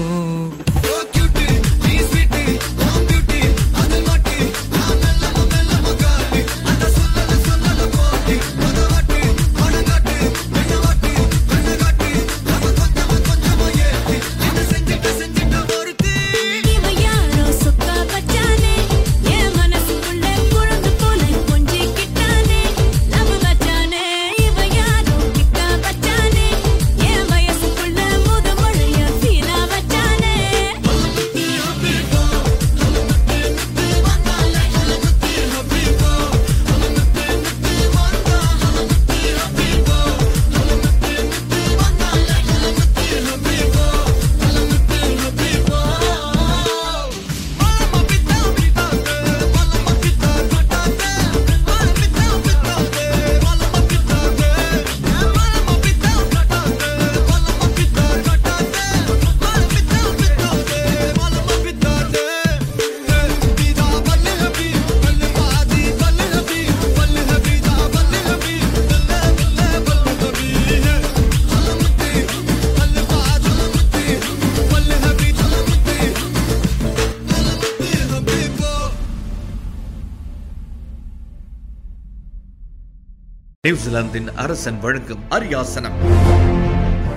நியூசிலாந்தின் 83.65 84.35
அரசன் 84.35 84.81
வழங்கும் 84.81 85.19
அரியாசனம். 85.31 85.93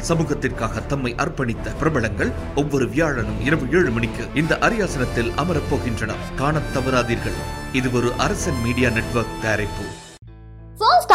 சமூகத்திற்காக 0.07 0.85
தம்மை 0.85 1.15
அர்ப்பணித்த 1.15 1.77
பிரபலங்கள் 1.77 2.31
ஒவ்வொரு 2.55 2.85
வியாழனும் 2.85 3.45
இரவு 3.45 3.67
ஏழு 3.71 3.89
மணிக்கு 3.89 4.27
இந்த 4.35 4.57
அரியாசனத்தில் 4.61 5.31
அமரப் 5.35 5.73
போகின்றனர். 5.73 6.35
காணத் 6.35 6.77
தவறாதீர்கள். 6.77 7.37
இது 7.73 7.91
ஒரு 7.91 8.13
அரசன் 8.17 8.61
மீடியா 8.63 8.89
நெட்வொர்க் 8.89 9.41
தயாரிப்பு. 9.41 9.83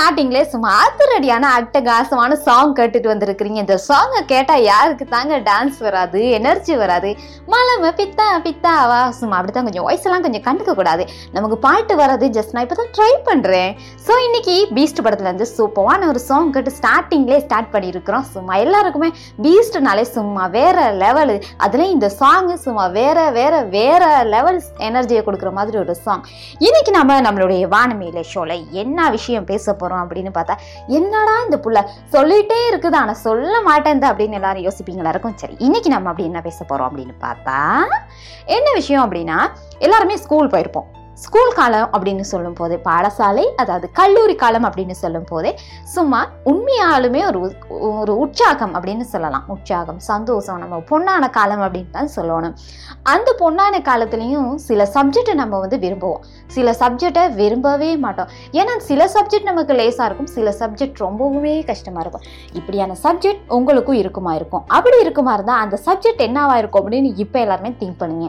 ஸ்டார்டிங்லேயே 0.03 0.45
சும்மா 0.53 0.71
அதிரடியான 0.85 1.49
அட்டகாசமான 1.57 2.37
சாங் 2.45 2.73
கேட்டுட்டு 2.79 3.09
வந்திருக்கிறீங்க. 3.11 3.59
இந்த 3.65 3.75
சாங்கை 3.89 4.21
கேட்டால் 4.33 4.65
யாருக்கு 4.71 5.05
தாங்க 5.13 5.37
டான்ஸ் 5.49 5.79
வராது 5.87 6.21
எனர்ஜி 6.39 6.75
வராது. 6.81 7.11
மலம 7.53 7.91
பித்தா 8.01 8.27
பித்தாவா? 8.47 8.99
சும்மா 9.19 9.37
அப்படி 9.39 9.53
தான் 9.57 9.67
கொஞ்சம் 9.69 9.85
வாய்ஸ் 9.89 10.07
எல்லாம் 10.09 10.25
கொஞ்சம் 10.25 10.45
கண்டுக்க 10.47 10.73
கூடாது. 10.79 11.05
நமக்கு 11.37 11.59
பாட்டு 11.67 11.97
வராது 12.01 12.29
ஜஸ்ட் 12.37 12.55
நான் 12.57 12.67
இப்போ 12.67 12.79
தான் 12.81 12.91
ட்ரை 12.97 13.13
பண்ணுறேன் 13.29 13.71
ஸோ 14.07 14.17
இன்னைக்கு 14.27 14.57
பீஸ்ட் 14.79 15.03
படத்துலேருந்து 15.07 15.49
சூப்பரான 15.55 16.09
ஒரு 16.15 16.23
சாங் 16.29 16.51
கேட்டு 16.57 16.73
ஸ்டார்டிங்லேயே 16.79 17.41
ஸ்டார்ட் 17.47 17.71
பண்ணியிருக்கிறோம். 17.75 18.27
சும்மா 18.35 18.57
எல்லாருக்குமே 18.65 19.11
பீஸ்ட்னாலே 19.47 20.07
சும்மா 20.17 20.47
வேற 20.59 20.89
லெவலு 21.05 21.39
அதுலேயும் 21.67 21.97
இந்த 21.99 22.11
சாங்கு 22.21 22.57
சும்மா 22.67 22.87
வேற 22.99 23.29
வேற 23.39 23.63
வேற 23.77 24.03
லெவல் 24.35 24.61
எனர்ஜியை 24.91 25.23
கொடுக்குற 25.29 25.53
மாதிரி 25.61 25.79
ஒரு 25.85 25.97
சாங் 26.05 26.27
இன்னைக்கு 26.67 26.95
நம்ம 26.99 27.21
நம்மளுடைய 27.29 27.71
வானமையில 27.77 28.27
ஷோல 28.35 28.59
என்ன 28.85 29.09
விஷயம் 29.19 29.49
பேச 29.53 29.79
போறோம் 29.93 30.07
அப்படின்னு 30.07 30.33
பார்த்தா 30.39 30.57
என்னடா 30.87 31.35
இந்த 31.45 31.57
புள்ள? 31.65 31.87
சொல்லிட்டே 32.13 32.61
இருக்குது. 32.73 32.95
ஆனா 32.95 33.13
சொல்ல 33.13 33.61
மாட்டேன் 33.61 34.01
அப்படின்னு 34.01 34.33
எல்லாரும் 34.33 34.65
யோசிப்பீங்களா? 34.65 35.09
இருக்கும். 35.09 35.37
சரி 35.37 35.57
இன்னைக்கு 35.59 35.91
நம்ம 35.91 36.09
அப்படி 36.09 36.29
என்ன 36.29 36.41
பேச 36.41 36.65
போறோம் 36.69 36.89
அப்படின்னு 36.91 37.15
பார்த்தா 37.21 37.81
என்ன 38.45 38.73
விஷயம் 38.73 39.13
அப்படின்னா 39.13 39.39
எல்லாருமே 39.79 40.17
ஸ்கூல் 40.17 40.47
போயிருப்போம். 40.47 41.01
ஸ்கூல் 41.25 41.57
காலம் 41.59 41.89
அப்படின்னு 41.95 42.25
சொல்லும் 42.31 42.57
போதே 42.59 42.77
பாடசாலை 42.87 43.45
அதாவது 43.63 43.87
கல்லூரி 43.99 44.35
காலம் 44.43 44.65
அப்படின்னு 44.69 44.95
சொல்லும் 45.01 45.27
போதே 45.31 45.51
சும்மா 45.95 46.21
உண்மையாலுமே 46.51 47.21
ஒரு 47.31 47.41
ஒரு 47.99 48.13
உற்சாகம் 48.25 48.73
அப்படின்னு 48.77 49.05
சொல்லலாம். 49.13 49.45
உற்சாகம் 49.55 50.01
சந்தோஷம் 50.09 50.61
நம்ம 50.63 50.77
பொண்ணான 50.91 51.25
காலம் 51.37 51.63
அப்படின்னு 51.67 51.93
தான் 51.97 52.11
சொல்லணும். 52.17 52.55
அந்த 53.15 53.29
பொண்ணான 53.43 53.81
காலத்துலேயும் 53.89 54.49
சில 54.69 54.87
சப்ஜெக்டை 54.97 55.35
நம்ம 55.43 55.61
வந்து 55.65 55.79
விரும்புவோம். 55.85 56.25
சில 56.57 56.75
சப்ஜெக்டை 56.81 57.25
விரும்பவே 57.41 57.91
மாட்டோம். 58.07 58.33
ஏன்னா 58.61 58.75
சில 58.89 59.05
சப்ஜெக்ட் 59.15 59.51
நமக்கு 59.51 59.77
லேசாக 59.81 60.09
இருக்கும். 60.09 60.31
சில 60.37 60.55
சப்ஜெக்ட் 60.63 60.99
ரொம்பவுமே 61.07 61.55
கஷ்டமாக 61.71 62.05
இருக்கும். 62.07 62.27
இப்படியான 62.61 62.97
சப்ஜெக்ட் 63.05 63.45
உங்களுக்கும் 63.59 64.01
இருக்குமா 64.03 64.35
இருக்கும். 64.41 64.65
அப்படி 64.79 64.99
இருக்குமா 65.07 65.35
இருந்தால் 65.39 65.63
அந்த 65.67 65.79
சப்ஜெக்ட் 65.87 66.27
என்னவாக 66.29 66.61
இருக்கும் 66.65 66.83
அப்படின்னு 66.85 67.13
இப்போ 67.27 67.41
எல்லாருமே 67.45 67.73
திங்க் 67.83 68.03
பண்ணுங்க 68.03 68.29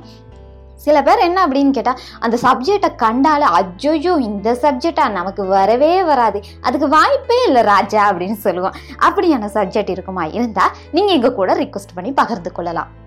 சில 0.85 0.97
பேர் 1.07 1.25
என்ன 1.27 1.39
அப்படின்னு 1.47 1.75
கேட்டால் 1.77 1.99
அந்த 2.19 2.37
சப்ஜெக்டை 2.45 2.89
கண்டாலே 3.03 3.47
அஜ்ஜோயோ 3.59 4.13
இந்த 4.29 4.57
சப்ஜெக்டா 4.63 5.05
நமக்கு 5.19 5.45
வரவே 5.45 5.93
வராது. 6.03 6.41
அதுக்கு 6.61 6.89
வாய்ப்பே 6.95 7.39
இல்லை 7.45 7.61
ராஜா 7.73 8.01
அப்படின்னு 8.11 8.39
சொல்லுவோம். 8.47 8.75
அப்படியான 9.07 9.49
சப்ஜெக்ட் 9.57 9.95
இருக்குமா? 9.95 10.25
இருந்தால் 10.39 10.75
நீங்கள் 10.91 11.15
எங்கள் 11.15 11.37
கூட 11.39 11.53
ரிக்வெஸ்ட் 11.63 11.95
பண்ணி 11.95 12.11
பகிர்ந்து 12.11 12.51
கொள்ளலாம். 12.51 13.01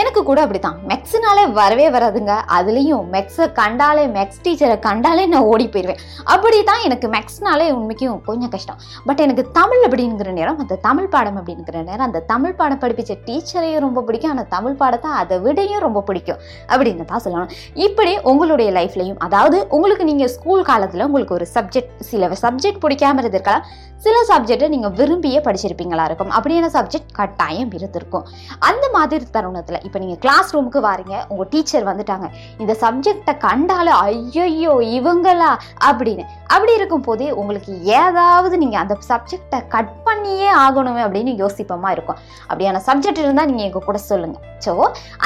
எனக்கு 0.00 0.20
கூட 0.28 0.38
அப்படித்தான். 0.44 0.78
மெக்ஸ்னாலே 0.90 1.44
வரவே 1.58 1.86
வராதுங்க. 1.96 2.32
அதுலேயும் 2.56 3.04
மெக்ஸை 3.14 3.46
கண்டாலே 3.58 4.04
மெக்ஸ் 4.16 4.40
டீச்சரை 4.44 4.76
கண்டாலே 4.86 5.24
நான் 5.32 5.48
ஓடி 5.52 5.66
போயிடுவேன் 5.74 6.00
அப்படி 6.34 6.58
தான் 6.70 6.82
எனக்கு 6.88 7.06
மெக்ஸ்னாலே 7.16 7.66
உண்மைக்கும் 7.78 8.22
கொஞ்சம் 8.28 8.52
கஷ்டம். 8.54 8.80
பட் 9.08 9.22
எனக்கு 9.26 9.44
தமிழ் 9.58 9.84
அப்படிங்கிற 9.88 10.32
நேரம் 10.38 10.58
அந்த 10.64 10.78
தமிழ் 10.88 11.10
பாடம் 11.14 11.38
அப்படிங்கிற 11.40 11.76
நேரம் 11.90 12.06
அந்த 12.08 12.24
தமிழ் 12.32 12.56
பாடம் 12.60 12.82
படிப்பிச்ச 12.84 13.14
டீச்சரையும் 13.28 13.84
ரொம்ப 13.86 14.02
பிடிக்கும். 14.08 14.34
அந்த 14.34 14.46
தமிழ் 14.56 14.78
பாடத்தை 14.82 15.10
அதை 15.22 15.38
விடையும் 15.46 15.84
ரொம்ப 15.86 16.02
பிடிக்கும். 16.10 16.40
அப்படின்னு 16.74 17.04
தான் 17.12 17.24
சொல்லணும். 17.26 17.52
இப்படி 17.86 18.14
உங்களுடைய 18.32 18.70
லைஃப்லையும் 18.78 19.20
அதாவது 19.28 19.58
உங்களுக்கு 19.78 20.04
நீங்கள் 20.10 20.32
ஸ்கூல் 20.36 20.68
காலத்தில் 20.70 21.06
உங்களுக்கு 21.08 21.38
ஒரு 21.38 21.48
சப்ஜெக்ட் 21.56 21.92
சில 22.10 22.32
சப்ஜெக்ட் 22.44 22.82
பிடிக்காம 22.84 23.20
இருந்திருக்கலாம். 23.22 23.64
சில 24.04 24.16
சப்ஜெக்டை 24.30 24.68
நீங்கள் 24.74 24.94
விரும்பியே 24.98 25.40
படிச்சிருப்பீங்களா 25.46 26.04
இருக்கும். 26.08 26.32
அப்படியான 26.36 26.68
சப்ஜெக்ட் 26.76 27.12
கட்டாயம் 27.18 27.72
இருந்திருக்கும். 27.78 28.24
அந்த 28.68 28.84
மாதிரி 28.96 29.26
தருணத்தில் 29.36 29.80
இப்போ 29.86 29.98
நீங்கள் 30.02 30.20
கிளாஸ் 30.24 30.52
ரூமுக்கு 30.54 30.80
வாரீங்க 30.86 31.14
உங்கள் 31.32 31.48
டீச்சர் 31.52 31.88
வந்துட்டாங்க 31.90 32.28
இந்த 32.62 32.72
சப்ஜெக்டை 32.84 33.34
கண்டாலும் 33.46 33.98
ஐயையோ 34.08 34.74
இவங்களா? 34.98 35.50
அப்படின்னு. 35.88 36.24
அப்படி 36.54 36.72
இருக்கும் 36.78 37.06
போதே 37.08 37.28
உங்களுக்கு 37.40 37.72
ஏதாவது 38.00 38.54
நீங்கள் 38.64 38.82
அந்த 38.84 38.96
சப்ஜெக்டை 39.10 39.60
கட் 39.74 39.94
பண்ணியே 40.08 40.50
ஆகணுமே 40.64 41.02
அப்படின்னு 41.06 41.34
யோசிப்பமா 41.42 41.90
இருக்கும். 41.96 42.18
அப்படியான 42.50 42.82
சப்ஜெக்ட் 42.88 43.22
இருந்தால் 43.24 43.48
நீங்கள் 43.52 43.68
எங்கள் 43.68 43.86
கூட 43.88 43.98
சொல்லுங்கள் 44.10 44.42
ஸோ 44.64 44.72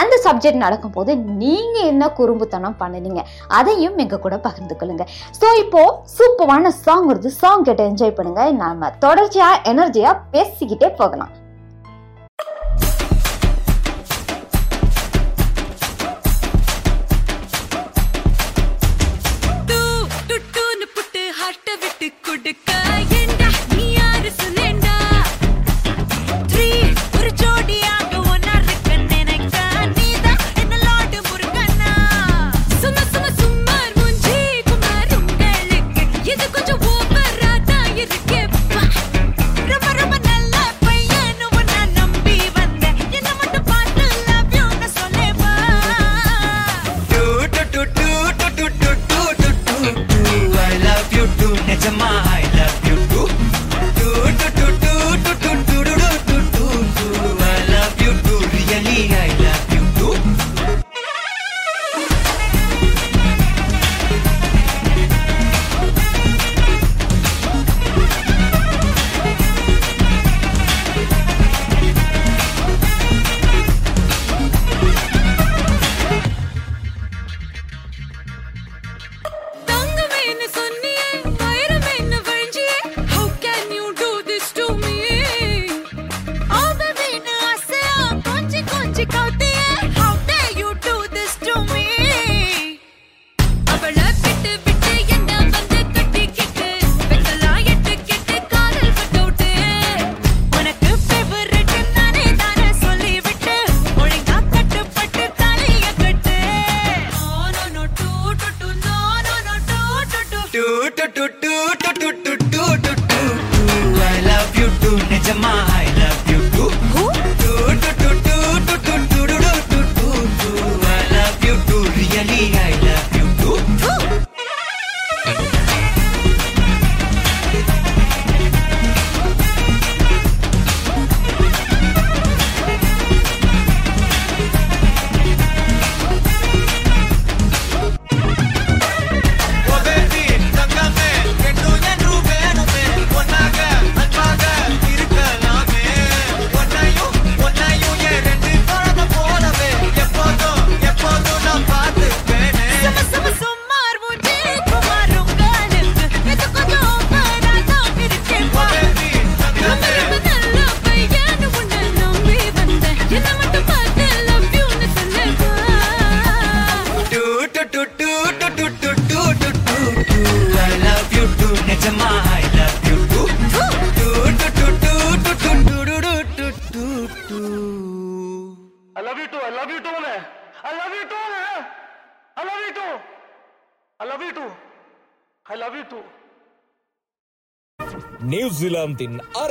அந்த 0.00 0.14
சப்ஜெக்ட் 0.26 0.62
நடக்கும்போது 0.66 1.12
நீங்கள் 1.42 1.88
என்ன 1.90 2.04
குறும்புத்தனம் 2.18 2.78
பண்ணுனீங்க 2.80 3.20
அதையும் 3.58 3.98
எங்கள் 4.04 4.22
கூட 4.24 4.36
பகிர்ந்து 4.46 4.74
கொள்ளுங்கள் 4.80 5.10
ஸோ 5.40 5.48
இப்போது 5.64 5.92
சூப்பரான 6.16 6.72
சாங் 6.84 7.06
வருது. 7.10 7.30
சாங் 7.42 7.66
கேட்டு 7.68 7.84
என்ஜாய் 7.90 8.16
பண்ணுங்கள் 8.18 8.50
நாம 8.68 8.88
தொடர்ச்சியா 9.04 9.50
எனர்ஜியா 9.70 10.12
பேசிக்கிட்டே 10.32 10.88
போகலாம். 10.96 11.34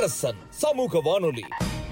அரசன் 0.08 0.38
சமூக 0.50 1.00
வானொலி. 1.00 1.42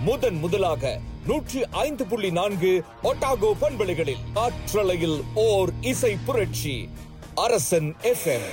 முதன் 0.05 0.37
முதலாக 0.37 0.83
நூற்றி 1.27 1.65
ஐந்து 1.79 2.05
புள்ளி 2.07 2.31
நான்கு 2.31 2.71
ஒட்டாகோ 3.03 3.51
பண்பலைகளில் 3.61 4.23
ஆற்றலையில் 4.35 5.19
ஓர் 5.43 5.71
இசை 5.83 6.17
புரட்சி 6.27 6.75
அரசன் 7.35 7.95
எஃப்எம் 8.03 8.47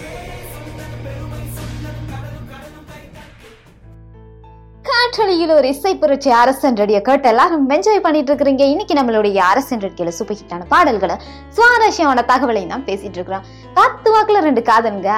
காற்றொலியில் 4.94 5.54
ஒரு 5.56 5.68
இசை 5.74 5.92
புரட்சி 6.02 6.30
அரசன் 6.40 6.78
ரெடியை 6.82 7.00
கேட்டு 7.08 7.28
எல்லாரும் 7.32 7.64
என்ஜாய் 7.76 8.04
பண்ணிட்டு 8.06 8.30
இருக்கிறீங்க. 8.32 8.64
இன்னைக்கு 8.74 8.94
நம்மளுடைய 9.00 9.38
அரசன் 9.52 9.82
ரெடியில 9.86 10.12
சூப்பர் 10.18 10.38
ஹிட்டான 10.40 10.68
பாடல்களை 10.74 11.16
சுவாரஸ்யமான 11.56 12.24
தகவலையும் 12.32 12.74
தான் 12.74 12.86
பேசிட்டு 12.90 13.18
இருக்கிறோம். 13.20 13.46
காத்து 13.78 14.10
வாக்குல 14.16 14.42
ரெண்டு 14.48 14.62
காதலுங்க. 14.70 15.12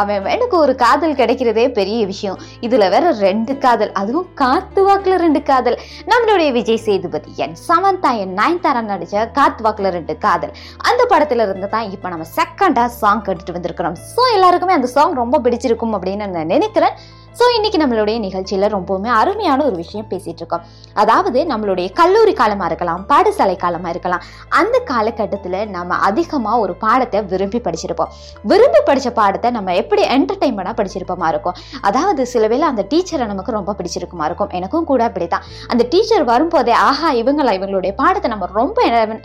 அவன் 0.00 0.28
எனக்கு 0.34 0.56
ஒரு 0.64 0.72
காதல் 0.82 1.16
கிடைக்கிறதே 1.20 1.64
பெரிய 1.78 2.00
விஷயம். 2.12 2.38
இதுல 2.66 2.84
வேற 2.94 3.06
ரெண்டு 3.26 3.54
காதல் 3.64 3.92
அதுவும் 4.00 4.28
காத்து 4.42 4.82
வாக்குல 4.88 5.16
ரெண்டு 5.24 5.40
காதல். 5.50 5.78
நம்மளுடைய 6.12 6.50
விஜய் 6.58 6.84
சேதுபதி 6.86 7.32
என் 7.46 7.56
சமந்தா 7.68 8.12
என் 8.24 8.36
நயன்தாரா 8.40 8.82
நடிச்ச 8.92 9.24
காத்து 9.38 9.64
வாக்குல 9.66 9.90
ரெண்டு 9.98 10.16
காதல். 10.26 10.54
அந்த 10.90 11.04
படத்துல 11.14 11.46
இருந்து 11.48 11.70
தான் 11.74 11.90
இப்ப 11.96 12.14
நம்ம 12.14 12.28
செகண்டா 12.38 12.86
சாங் 13.00 13.24
கேட்டுட்டு 13.26 13.56
வந்திருக்கிறோம். 13.58 13.98
ஸோ 14.14 14.24
எல்லாருக்குமே 14.36 14.78
அந்த 14.78 14.90
சாங் 14.96 15.20
ரொம்ப 15.24 15.40
பிடிச்சிருக்கும் 15.46 15.96
அப்படின்னு 15.98 16.28
நான் 16.36 16.54
நினைக்கிறேன். 16.56 16.96
ஸோ 17.38 17.44
இன்றைக்கி 17.56 17.78
நம்மளுடைய 17.82 18.16
நிகழ்ச்சியில் 18.24 18.66
ரொம்பவுமே 18.74 19.10
அருமையான 19.18 19.60
ஒரு 19.68 19.76
விஷயம் 19.82 20.08
பேசிகிட்டு 20.10 20.40
இருக்கோம். 20.42 20.64
அதாவது 21.02 21.38
நம்மளுடைய 21.50 21.86
கல்லூரி 22.00 22.32
காலமாக 22.40 22.66
இருக்கலாம் 22.70 23.02
பாடசாலை 23.10 23.54
காலமாக 23.62 23.92
இருக்கலாம் 23.94 24.22
அந்த 24.58 24.76
காலகட்டத்தில் 24.90 25.56
நம்ம 25.76 25.96
அதிகமாக 26.08 26.56
ஒரு 26.64 26.74
பாடத்தை 26.82 27.20
விரும்பி 27.30 27.60
படிச்சிருப்போம். 27.66 28.10
விரும்பி 28.50 28.80
படித்த 28.88 29.12
பாடத்தை 29.20 29.50
நம்ம 29.56 29.76
எப்படி 29.82 30.02
என்டர்டைன்மெண்ட்டாக 30.16 30.76
படிச்சிருப்போமா 30.80 31.30
இருக்கும்? 31.34 31.56
அதாவது 31.90 32.26
சில 32.32 32.42
வேளை 32.52 32.66
அந்த 32.72 32.84
டீச்சரை 32.92 33.28
நமக்கு 33.32 33.56
ரொம்ப 33.58 33.74
பிடிச்சிருக்குமா 33.78 34.26
இருக்கும்? 34.30 34.52
எனக்கும் 34.60 34.88
கூட 34.92 35.02
அப்படி 35.10 35.28
தான் 35.36 35.46
அந்த 35.72 35.86
டீச்சர் 35.94 36.26
வரும்போதே 36.32 36.76
ஆஹா 36.90 37.10
இவங்களா 37.22 37.56
இவங்களுடைய 37.60 37.94
பாடத்தை 38.02 38.30
நம்ம 38.34 38.50
ரொம்ப 38.60 38.78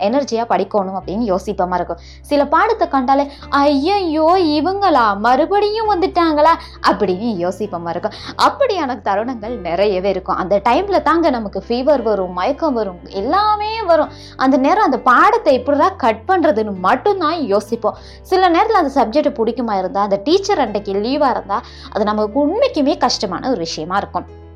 எனர்ஜியாக 0.08 0.48
படிக்கணும் 0.54 0.98
அப்படின்னு 1.02 1.26
யோசிப்போமா 1.34 1.78
இருக்கும். 1.82 2.02
சில 2.32 2.40
பாடத்தை 2.56 2.88
கண்டாலே 2.96 3.26
ஐயோ 3.62 4.30
இவங்களா 4.58 5.06
மறுபடியும் 5.28 5.92
வந்துட்டாங்களா? 5.94 6.56
அப்படின்னு 6.88 7.30
யோசிப்போமா 7.44 7.84
இருக்கும் 7.84 7.96
அப்படியான 8.42 8.96
தருணங்கள் 9.04 9.56
நிறையவே 9.58 10.10
இருக்கும். 10.10 10.36
அந்த 10.36 10.60
டைம்ல 10.68 11.02
தாங்க 11.02 11.30
நமக்கு 11.30 11.62
ஃபீவர் 11.68 12.02
வரும் 12.02 12.32
மயக்கம் 12.32 12.74
வரும் 12.74 13.00
எல்லாமே 13.08 13.82
வரும். 13.82 14.08
அந்த 14.36 14.56
நேரம் 14.56 14.84
அந்த 14.84 14.98
பாடத்தை 14.98 15.58
இப்படிதான் 15.58 15.96
கட் 15.96 16.22
பண்றதுன்னு 16.28 16.74
மட்டும்தான் 16.74 17.44
யோசிப்போம். 17.44 17.96
சில 18.22 18.48
நேரத்தில் 18.48 18.82
அந்த 18.82 18.92
சப்ஜெக்ட் 19.00 19.38
பிடிக்குமா 19.40 19.78
இருந்தால் 19.78 20.04
அந்த 20.04 20.20
டீச்சர் 20.24 20.58
அன்றைக்கு 20.58 20.92
லீவா 20.92 21.30
இருந்தால் 21.30 21.60
அது 21.90 22.04
நமக்கு 22.04 22.46
உண்மைக்குமே 22.46 22.98
கஷ்டமான 22.98 23.48
ஒரு 23.48 23.58
விஷயமா 23.58 23.96
இருக்கும். 23.96 24.46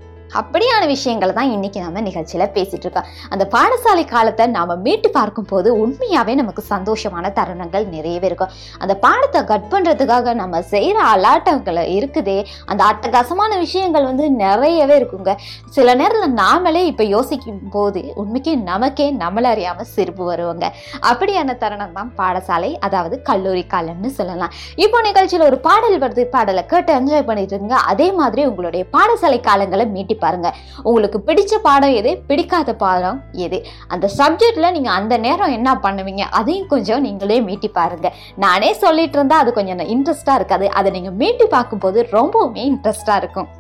அப்படியான 0.41 0.83
விஷயங்களை 0.93 1.33
தான் 1.39 1.51
இன்றைக்கி 1.55 1.79
நம்ம 1.85 2.01
நிகழ்ச்சியில் 2.07 2.45
பேசிகிட்டு 2.55 2.87
இருக்கோம். 2.87 3.09
அந்த 3.33 3.45
பாடசாலை 3.55 4.05
காலத்தை 4.13 4.45
நாம் 4.57 4.73
மீட்டு 4.87 5.09
பார்க்கும்போது 5.17 5.69
உண்மையாகவே 5.83 6.35
நமக்கு 6.41 6.63
சந்தோஷமான 6.71 7.33
தருணங்கள் 7.39 7.85
நிறையவே 7.95 8.27
இருக்கும். 8.31 8.53
அந்த 8.83 8.95
பாடத்தை 9.05 9.41
கட் 9.51 9.69
பண்ணுறதுக்காக 9.73 10.35
நம்ம 10.43 10.63
செய்கிற 10.75 10.99
அலாட்டங்களை 11.15 11.85
இருக்குதே. 11.97 12.39
அந்த 12.71 12.83
அட்டகாசமான 12.91 13.59
விஷயங்கள் 13.65 14.09
வந்து 14.11 14.27
நிறையவே 14.45 14.97
இருக்குங்க. 15.01 15.35
சில 15.77 15.95
நேரத்தில் 16.01 16.39
நாமளே 16.43 16.85
இப்போ 16.93 17.07
யோசிக்கும் 17.17 17.61
போது 17.77 18.03
உண்மைக்கு 18.23 18.55
நமக்கே 18.71 19.09
நம்மளை 19.23 19.51
அறியாமல் 19.55 19.91
சிரிப்பு 19.95 20.25
வருவாங்க. 20.31 20.65
அப்படியான 21.11 21.59
தருணம் 21.65 21.97
தான் 21.99 22.13
பாடசாலை 22.23 22.73
அதாவது 22.89 23.19
கல்லூரி 23.31 23.65
காலம்னு 23.75 24.13
சொல்லலாம். 24.19 24.53
இப்போ 24.85 24.99
நிகழ்ச்சியில் 25.09 25.47
ஒரு 25.51 25.61
பாடல் 25.69 25.99
வருது 26.07 26.25
பாடலை 26.35 26.65
கேட்டு 26.73 26.93
என்ஜாய் 26.99 27.29
பண்ணிட்டு 27.31 27.57
இருங்க. 27.59 27.77
அதே 27.93 28.11
மாதிரி 28.23 28.43
உங்களுடைய 28.51 28.83
பாடசாலை 28.97 29.41
காலங்களை 29.51 29.87
மீட்டி 29.95 30.17
பாருங்க. 30.25 30.51
உங்களுக்கு 30.93 31.21
பிடிச்ச 31.27 31.61
பாடம் 31.69 31.95
எது? 32.01 32.13
பிடிக்காத 32.31 32.75
பாடம் 32.85 33.19
எது? 33.47 33.59
அந்த 33.89 34.07
சப்ஜெக்ட்ல 34.19 34.71
நீங்க 34.77 34.91
அந்த 34.99 35.17
நேரம் 35.27 35.57
என்ன 35.59 35.71
பண்ணுவீங்க? 35.83 36.25
அதையும் 36.41 36.71
கொஞ்சம் 36.75 37.05
நீங்களே 37.07 37.41
மீட்டி 37.49 37.71
பாருங்க. 37.81 38.11
நானே 38.45 38.73
சொல்லிட்டு 38.85 39.19
இருந்தா 39.19 39.39
அது 39.39 39.53
கொஞ்சம் 39.53 39.89
இன்ட்ரெஸ்டா 39.97 40.35
இருக்காது. 40.35 40.69
அதை 40.71 40.91
நீங்க 40.99 41.13
மீட்டி 41.25 41.49
பார்க்கும்போது 41.57 42.09
ரொம்பவுமே 42.13 42.65
இன்ட்ரெஸ்டா 42.71 43.17
இருக்கும். 43.23 43.51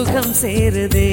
சுகம் 0.00 0.34
சேருதே. 0.40 1.08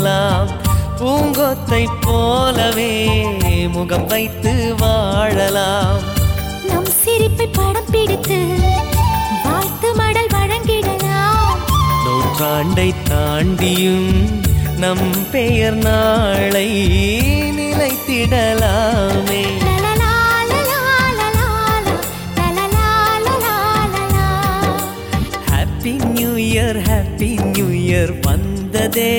போகலாம் 0.00 0.50
பூங்கொத்தை 0.98 1.80
போலவே 2.02 2.92
முகம் 3.74 4.04
வைத்து 4.06 4.52
வாழலாம் 4.80 6.02
நம் 6.68 6.90
சிரிப்பை 6.98 7.46
படம் 7.50 7.88
பிடித்து 7.90 8.38
வாழ்த்து 9.46 9.88
மடல் 9.98 10.30
வழங்கிடலாம் 10.34 11.58
நூற்றாண்டை 12.04 12.88
தாண்டியும் 13.10 14.12
நம் 14.78 15.06
பெயர் 15.32 15.80
நாளை 15.80 16.68
நிலைத்திடலாமே 17.58 19.42
லலலா, 19.66 20.12
லலா. 20.52 20.78
இயர் 26.40 26.78
ஹாப்பி 26.86 27.28
நியூ 27.48 27.66
இயர் 27.80 28.14
வந்ததே 28.88 29.16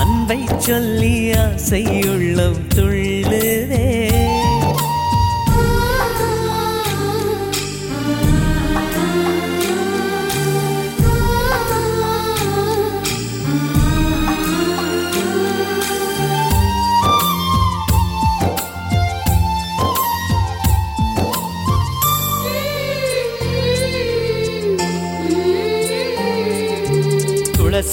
அன்பை 0.00 0.38
சொல்லி 0.58 1.14
ஆசையுள்ளம் 1.40 2.60
துள்ள 2.74 3.13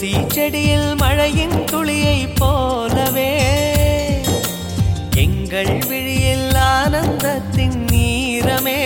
துளசி 0.01 0.25
செடியில் 0.27 0.95
மழையின் 0.95 1.65
துளியை 1.65 2.27
போலவே. 2.27 3.33
எங்கள் 5.15 5.73
விழியில் 5.87 6.49
ஆனந்தத்தின் 6.71 7.77
நீரமே. 7.91 8.79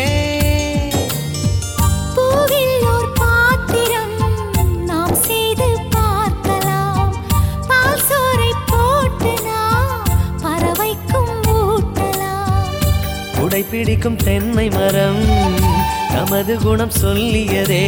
பிடிக்கும் 13.70 14.16
தென்னை 14.16 14.70
மரம் 14.70 15.24
நமது 16.12 16.54
குணம் 16.60 16.92
சொல்லியதே. 17.02 17.86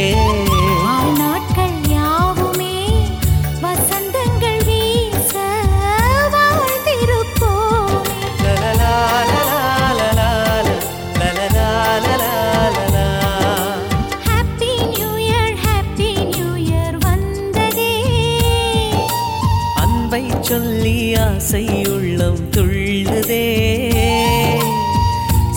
சொல்லி 20.48 20.94
ஆசை 21.22 21.62
உள்ளம் 21.86 22.42
துள்ளுதே 22.50 23.46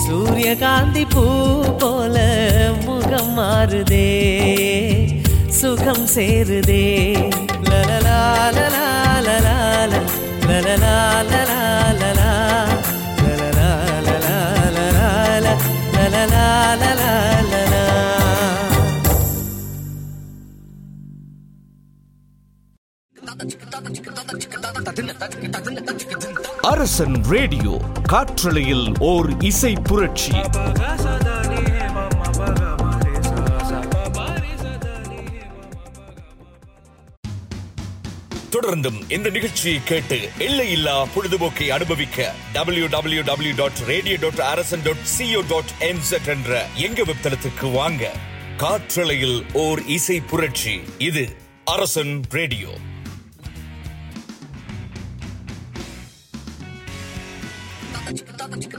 சூரியகாந்தி 0.04 1.04
பூ 1.14 1.24
போல 1.82 2.16
முகம் 2.86 3.32
மாறுதே 3.38 4.08
சுகம் 5.60 6.06
சேருதே 6.14 6.84
லலலா, 7.68 8.18
லலா, 8.56 8.86
லலா, 9.26 9.56
லலலா, 10.48 10.94
லலா, 11.30 11.60
லலா. 12.00 12.30
லலலா, 13.20 13.68
லலா, 14.06 14.36
லலா, 15.96 16.44
லலலா, 16.82 17.12
அரசன் 26.60 27.22
ரேடியோ 27.22 27.80
காற்றலையில் 28.02 28.98
ஓர் 28.98 29.40
இசை 29.40 29.76
புரட்சி. 29.82 30.32
தொடர்ந்தும் 38.50 39.12
இந்த 39.12 39.30
நிகழ்ச்சியை 39.30 39.80
கேட்டு 39.84 40.28
எல்லையில்லா 40.38 41.06
பொழுதுபோக்கை 41.14 41.68
அனுபவிக்க 41.68 42.32
W 42.52 42.86
W 42.86 43.22
W 43.22 43.54
dot 43.56 43.80
radio 43.86 44.16
dot 44.20 44.40
Arasan 44.40 44.82
dot 44.82 45.04
CO 45.18 45.42
dot 45.48 45.72
NZ 45.80 46.26
என்ற 46.26 46.66
எங்க 46.76 47.02
வெப்தளத்துக்கு 47.02 47.72
வாங்க. 47.72 48.10
காற்றலையில் 48.56 49.44
ஓர் 49.52 49.86
இசை 49.86 50.20
புரட்சி. 50.20 50.80
இது 50.98 51.36
அரசன் 51.64 52.22
ரேடியோ. 52.30 52.68